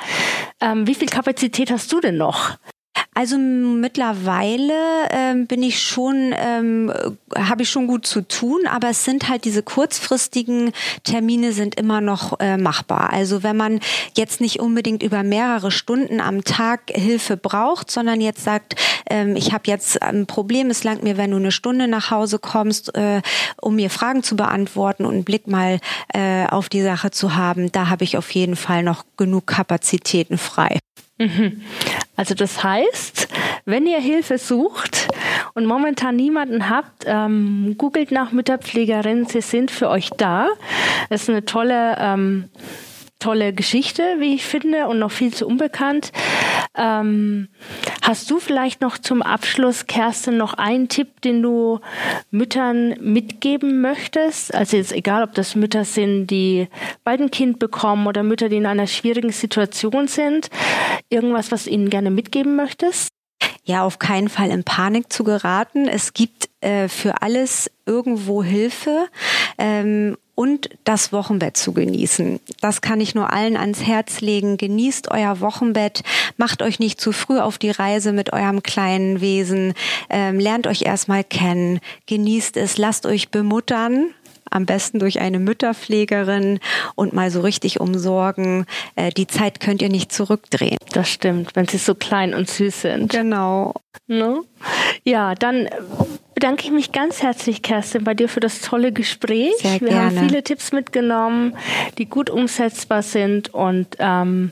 Ähm, 0.61 0.89
wie 0.89 0.95
viel 0.95 1.09
Kapazität 1.09 1.71
hast 1.71 1.93
du 1.93 2.01
denn 2.01 2.17
noch? 2.17 2.57
Also 3.15 3.37
mittlerweile 3.37 4.73
ähm, 5.11 5.47
bin 5.47 5.63
ich 5.63 5.83
schon, 5.83 6.35
ähm, 6.35 6.91
habe 7.37 7.63
ich 7.63 7.69
schon 7.69 7.87
gut 7.87 8.07
zu 8.07 8.23
tun, 8.23 8.61
aber 8.67 8.89
es 8.89 9.05
sind 9.05 9.29
halt 9.29 9.45
diese 9.45 9.63
kurzfristigen 9.63 10.73
Termine 11.05 11.53
sind 11.53 11.75
immer 11.75 12.01
noch 12.01 12.41
äh, 12.41 12.57
machbar. 12.57 13.13
Also 13.13 13.43
wenn 13.43 13.57
man 13.59 13.81
jetzt 14.17 14.41
nicht 14.41 14.61
unbedingt 14.61 15.03
über 15.03 15.25
mehrere 15.25 15.71
Stunden 15.71 16.23
am 16.23 16.43
Tag 16.43 16.91
Hilfe 16.91 17.37
braucht, 17.37 17.91
sondern 17.91 18.23
jetzt 18.23 18.45
sagt, 18.45 18.77
ähm, 19.11 19.37
ich 19.37 19.53
habe 19.53 19.65
jetzt 19.67 20.01
ein 20.01 20.25
Problem, 20.25 20.71
es 20.71 20.83
langt 20.83 21.03
mir, 21.03 21.19
wenn 21.19 21.33
du 21.33 21.37
eine 21.37 21.53
Stunde 21.53 21.89
nach 21.89 22.11
Hause 22.11 22.39
kommst, 22.39 22.97
äh, 22.97 23.21
um 23.61 23.77
mir 23.77 23.91
Fragen 23.91 24.23
zu 24.23 24.37
beantworten 24.37 25.05
und 25.05 25.13
einen 25.13 25.25
Blick 25.25 25.47
mal 25.47 25.81
äh, 26.15 26.47
auf 26.47 26.71
die 26.71 26.83
Sache 26.83 27.11
zu 27.11 27.35
haben, 27.35 27.71
da 27.73 27.91
habe 27.91 28.05
ich 28.05 28.17
auf 28.17 28.31
jeden 28.31 28.57
Fall 28.57 28.83
noch 28.83 29.05
genug 29.19 29.47
Kapazitäten 29.47 30.39
frei. 30.39 30.79
Mhm. 31.19 31.63
Also 32.23 32.37
das 32.37 32.63
heißt, 32.63 33.27
wenn 33.65 33.85
ihr 33.85 33.99
Hilfe 33.99 34.39
sucht 34.39 35.09
und 35.55 35.67
momentan 35.67 36.15
niemanden 36.15 36.71
habt, 36.71 37.03
ähm, 37.05 37.75
googelt 37.77 38.13
nach 38.13 38.31
Mütterpflegerin, 38.31 39.27
sie 39.27 39.41
sind 39.41 39.73
für 39.73 39.89
euch 39.89 40.11
da. 40.11 40.47
Das 41.11 41.23
ist 41.23 41.31
eine 41.31 41.45
tolle 41.45 41.97
ähm, 41.99 42.49
tolle 43.19 43.53
Geschichte, 43.53 44.03
wie 44.21 44.37
ich 44.37 44.45
finde, 44.45 44.87
und 44.87 45.01
noch 45.01 45.11
viel 45.11 45.35
zu 45.35 45.49
unbekannt. 45.49 46.13
Ähm, 46.77 47.49
hast 48.03 48.31
du 48.31 48.39
vielleicht 48.39 48.81
noch 48.81 48.99
zum 48.99 49.23
Abschluss, 49.23 49.87
Kerstin, 49.87 50.37
noch 50.37 50.55
einen 50.55 50.89
Tipp, 50.89 51.21
den 51.23 51.43
du 51.43 51.81
Müttern 52.31 52.97
mitgeben 53.01 53.81
möchtest? 53.81 54.55
Also 54.55 54.77
jetzt 54.77 54.93
egal, 54.93 55.23
ob 55.23 55.35
das 55.35 55.55
Mütter 55.55 55.85
sind, 55.85 56.27
die 56.27 56.69
bald 57.05 57.21
ein 57.21 57.31
Kind 57.31 57.59
bekommen 57.59 58.07
oder 58.07 58.23
Mütter, 58.23 58.49
die 58.49 58.57
in 58.57 58.67
einer 58.67 58.87
schwierigen 58.87 59.33
Situation 59.33 60.09
sind. 60.09 60.51
Irgendwas, 61.09 61.53
was 61.53 61.65
du 61.65 61.71
ihnen 61.71 61.89
gerne 61.89 62.11
mitgeben 62.11 62.57
möchtest? 62.57 63.09
Ja, 63.65 63.85
auf 63.85 63.99
keinen 63.99 64.29
Fall 64.29 64.51
in 64.51 64.65
Panik 64.65 65.13
zu 65.13 65.23
geraten. 65.23 65.87
Es 65.87 66.13
gibt 66.13 66.49
äh, 66.61 66.89
für 66.89 67.23
alles 67.23 67.71
irgendwo 67.87 68.43
Hilfe. 68.43 69.07
Ähm, 69.57 70.17
und 70.35 70.71
das 70.85 71.13
Wochenbett 71.13 71.57
zu 71.57 71.73
genießen. 71.73 72.41
Das 72.61 72.81
kann 72.81 73.01
ich 73.01 73.15
nur 73.15 73.33
allen 73.33 73.57
ans 73.57 73.83
Herz 73.83 74.21
legen. 74.21 74.57
Genießt 74.57 75.11
euer 75.11 75.41
Wochenbett, 75.41 76.03
macht 76.37 76.63
euch 76.63 76.79
nicht 76.79 77.01
zu 77.01 77.13
früh 77.13 77.39
auf 77.39 77.59
die 77.59 77.71
Reise 77.71 78.13
mit 78.13 78.33
eurem 78.33 78.63
kleinen 78.63 79.21
Wesen, 79.21 79.75
ähm, 80.09 80.39
lernt 80.39 80.67
euch 80.67 80.83
erstmal 80.83 81.25
kennen, 81.25 81.81
genießt 82.07 82.57
es, 82.57 82.79
lasst 82.79 83.07
euch 83.07 83.31
bemuttern, 83.31 84.15
am 84.53 84.67
besten 84.67 84.99
durch 84.99 85.21
eine 85.21 85.39
Mütterpflegerin 85.39 86.61
und 86.95 87.13
mal 87.13 87.31
so 87.31 87.41
richtig 87.41 87.81
umsorgen. 87.81 88.67
Äh, 88.97 89.11
die 89.11 89.27
Zeit 89.27 89.61
könnt 89.61 89.83
ihr 89.83 89.89
nicht 89.89 90.13
zurückdrehen. 90.13 90.77
Das 90.93 91.09
stimmt, 91.09 91.57
wenn 91.57 91.67
sie 91.67 91.79
so 91.79 91.95
klein 91.95 92.35
und 92.35 92.51
süß 92.51 92.83
sind. 92.83 93.11
Genau. 93.11 93.75
Ne? 94.07 94.43
Ja, 95.05 95.35
dann 95.35 95.69
bedanke 96.43 96.65
ich 96.65 96.73
mich 96.73 96.91
ganz 96.91 97.23
herzlich, 97.23 97.63
Kerstin, 97.63 98.03
bei 98.03 98.15
dir 98.15 98.29
für 98.29 98.41
das 98.41 98.63
tolle 98.63 98.91
Gespräch. 98.91 99.53
Sehr 99.59 99.81
Wir 99.81 99.91
gerne. 99.91 100.03
haben 100.07 100.29
viele 100.29 100.43
Tipps 100.43 100.73
mitgenommen, 100.73 101.57
die 101.99 102.07
gut 102.07 102.31
umsetzbar 102.31 103.05
sind 103.05 103.55
und 103.55 103.87
ähm, 104.01 104.51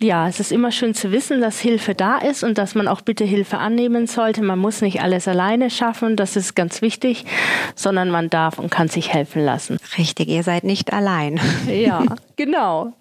ja, 0.00 0.28
es 0.28 0.40
ist 0.40 0.50
immer 0.50 0.72
schön 0.72 0.94
zu 0.94 1.12
wissen, 1.12 1.42
dass 1.42 1.60
Hilfe 1.60 1.94
da 1.94 2.16
ist 2.16 2.42
und 2.42 2.56
dass 2.56 2.74
man 2.74 2.88
auch 2.88 3.02
bitte 3.02 3.24
Hilfe 3.24 3.58
annehmen 3.58 4.06
sollte. 4.06 4.40
Man 4.40 4.58
muss 4.58 4.80
nicht 4.80 5.02
alles 5.02 5.28
alleine 5.28 5.68
schaffen, 5.68 6.16
das 6.16 6.36
ist 6.36 6.56
ganz 6.56 6.80
wichtig, 6.80 7.26
sondern 7.74 8.08
man 8.08 8.30
darf 8.30 8.58
und 8.58 8.70
kann 8.70 8.88
sich 8.88 9.12
helfen 9.12 9.44
lassen. 9.44 9.76
Richtig, 9.98 10.28
ihr 10.28 10.42
seid 10.42 10.64
nicht 10.64 10.90
allein. 10.90 11.38
Ja, 11.68 12.02
genau. 12.36 12.94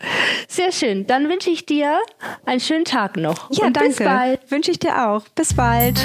Sehr 0.49 0.73
schön. 0.73 1.07
Dann 1.07 1.29
wünsche 1.29 1.49
ich 1.49 1.65
dir 1.65 1.97
einen 2.45 2.59
schönen 2.59 2.83
Tag 2.83 3.15
noch. 3.15 3.49
Ja, 3.51 3.67
und 3.67 3.77
danke. 3.77 3.89
Bis 3.89 3.99
bald. 3.99 4.51
Wünsche 4.51 4.71
ich 4.71 4.79
dir 4.79 5.07
auch. 5.07 5.23
Bis 5.35 5.53
bald. 5.53 5.97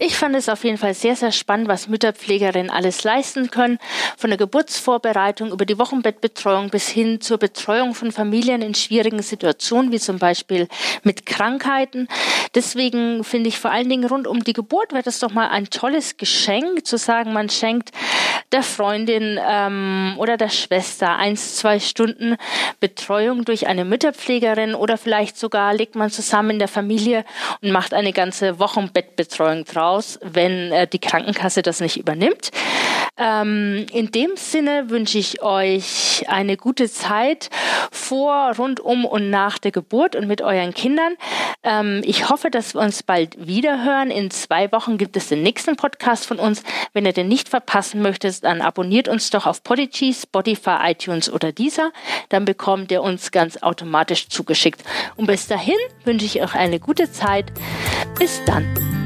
Ich 0.00 0.16
fand 0.16 0.36
es 0.36 0.48
auf 0.48 0.62
jeden 0.62 0.78
Fall 0.78 0.94
sehr, 0.94 1.16
sehr 1.16 1.32
spannend, 1.32 1.66
was 1.66 1.88
Mütterpflegerinnen 1.88 2.70
alles 2.70 3.02
leisten 3.02 3.50
können. 3.50 3.78
Von 4.16 4.30
der 4.30 4.36
Geburtsvorbereitung 4.36 5.50
über 5.50 5.66
die 5.66 5.76
Wochenbettbetreuung 5.76 6.70
bis 6.70 6.88
hin 6.88 7.20
zur 7.20 7.38
Betreuung 7.38 7.94
von 7.94 8.12
Familien 8.12 8.62
in 8.62 8.74
schwierigen 8.74 9.22
Situationen, 9.22 9.90
wie 9.90 9.98
zum 9.98 10.20
Beispiel 10.20 10.68
mit 11.02 11.26
Krankheiten. 11.26 12.06
Deswegen 12.54 13.24
finde 13.24 13.48
ich 13.48 13.58
vor 13.58 13.72
allen 13.72 13.88
Dingen 13.88 14.08
rund 14.08 14.28
um 14.28 14.44
die 14.44 14.52
Geburt 14.52 14.92
wäre 14.92 15.02
das 15.02 15.18
doch 15.18 15.32
mal 15.32 15.48
ein 15.48 15.68
tolles 15.68 16.16
Geschenk, 16.16 16.86
zu 16.86 16.96
sagen, 16.96 17.32
man 17.32 17.48
schenkt 17.48 17.90
der 18.52 18.62
Freundin 18.62 19.38
ähm, 19.46 20.14
oder 20.18 20.36
der 20.36 20.48
Schwester 20.48 21.16
eins, 21.16 21.56
zwei 21.56 21.80
Stunden 21.80 22.36
Betreuung 22.80 23.44
durch 23.44 23.66
eine 23.66 23.84
Mütterpflegerin 23.84 24.74
oder 24.74 24.96
vielleicht 24.96 25.36
sogar 25.36 25.74
legt 25.74 25.96
man 25.96 26.10
zusammen 26.10 26.50
in 26.50 26.58
der 26.58 26.68
Familie 26.68 27.24
und 27.62 27.72
macht 27.72 27.94
eine 27.94 28.12
ganze 28.12 28.58
Wochenbettbetreuung 28.58 29.64
draus 29.64 29.98
raus, 29.98 30.18
wenn 30.22 30.72
äh, 30.72 30.86
die 30.86 30.98
Krankenkasse 30.98 31.62
das 31.62 31.80
nicht 31.80 31.96
übernimmt. 31.96 32.50
Ähm, 33.16 33.86
in 33.92 34.12
dem 34.12 34.36
Sinne 34.36 34.90
wünsche 34.90 35.18
ich 35.18 35.42
euch 35.42 36.24
eine 36.28 36.56
gute 36.56 36.88
Zeit 36.88 37.50
vor, 37.90 38.54
rund 38.56 38.78
um 38.78 39.04
und 39.04 39.30
nach 39.30 39.58
der 39.58 39.72
Geburt 39.72 40.14
und 40.14 40.28
mit 40.28 40.40
euren 40.40 40.72
Kindern. 40.72 41.14
Ähm, 41.64 42.02
ich 42.04 42.28
hoffe, 42.28 42.50
dass 42.50 42.74
wir 42.74 42.80
uns 42.80 43.02
bald 43.02 43.44
wieder 43.44 43.84
hören. 43.84 44.12
In 44.12 44.30
zwei 44.30 44.70
Wochen 44.70 44.98
gibt 44.98 45.16
es 45.16 45.28
den 45.28 45.42
nächsten 45.42 45.74
Podcast 45.74 46.26
von 46.26 46.38
uns. 46.38 46.62
Wenn 46.92 47.06
ihr 47.06 47.12
den 47.12 47.26
nicht 47.26 47.48
verpassen 47.48 48.02
möchtet, 48.02 48.37
dann 48.40 48.60
abonniert 48.60 49.08
uns 49.08 49.30
doch 49.30 49.46
auf 49.46 49.62
Podigy, 49.62 50.12
Spotify, 50.12 50.76
iTunes 50.90 51.30
oder 51.30 51.52
dieser. 51.52 51.92
Dann 52.28 52.44
bekommt 52.44 52.90
ihr 52.90 53.02
uns 53.02 53.30
ganz 53.30 53.62
automatisch 53.62 54.28
zugeschickt. 54.28 54.82
Und 55.16 55.26
bis 55.26 55.46
dahin 55.46 55.76
wünsche 56.04 56.26
ich 56.26 56.42
euch 56.42 56.54
eine 56.54 56.80
gute 56.80 57.10
Zeit. 57.10 57.52
Bis 58.18 58.42
dann. 58.44 58.97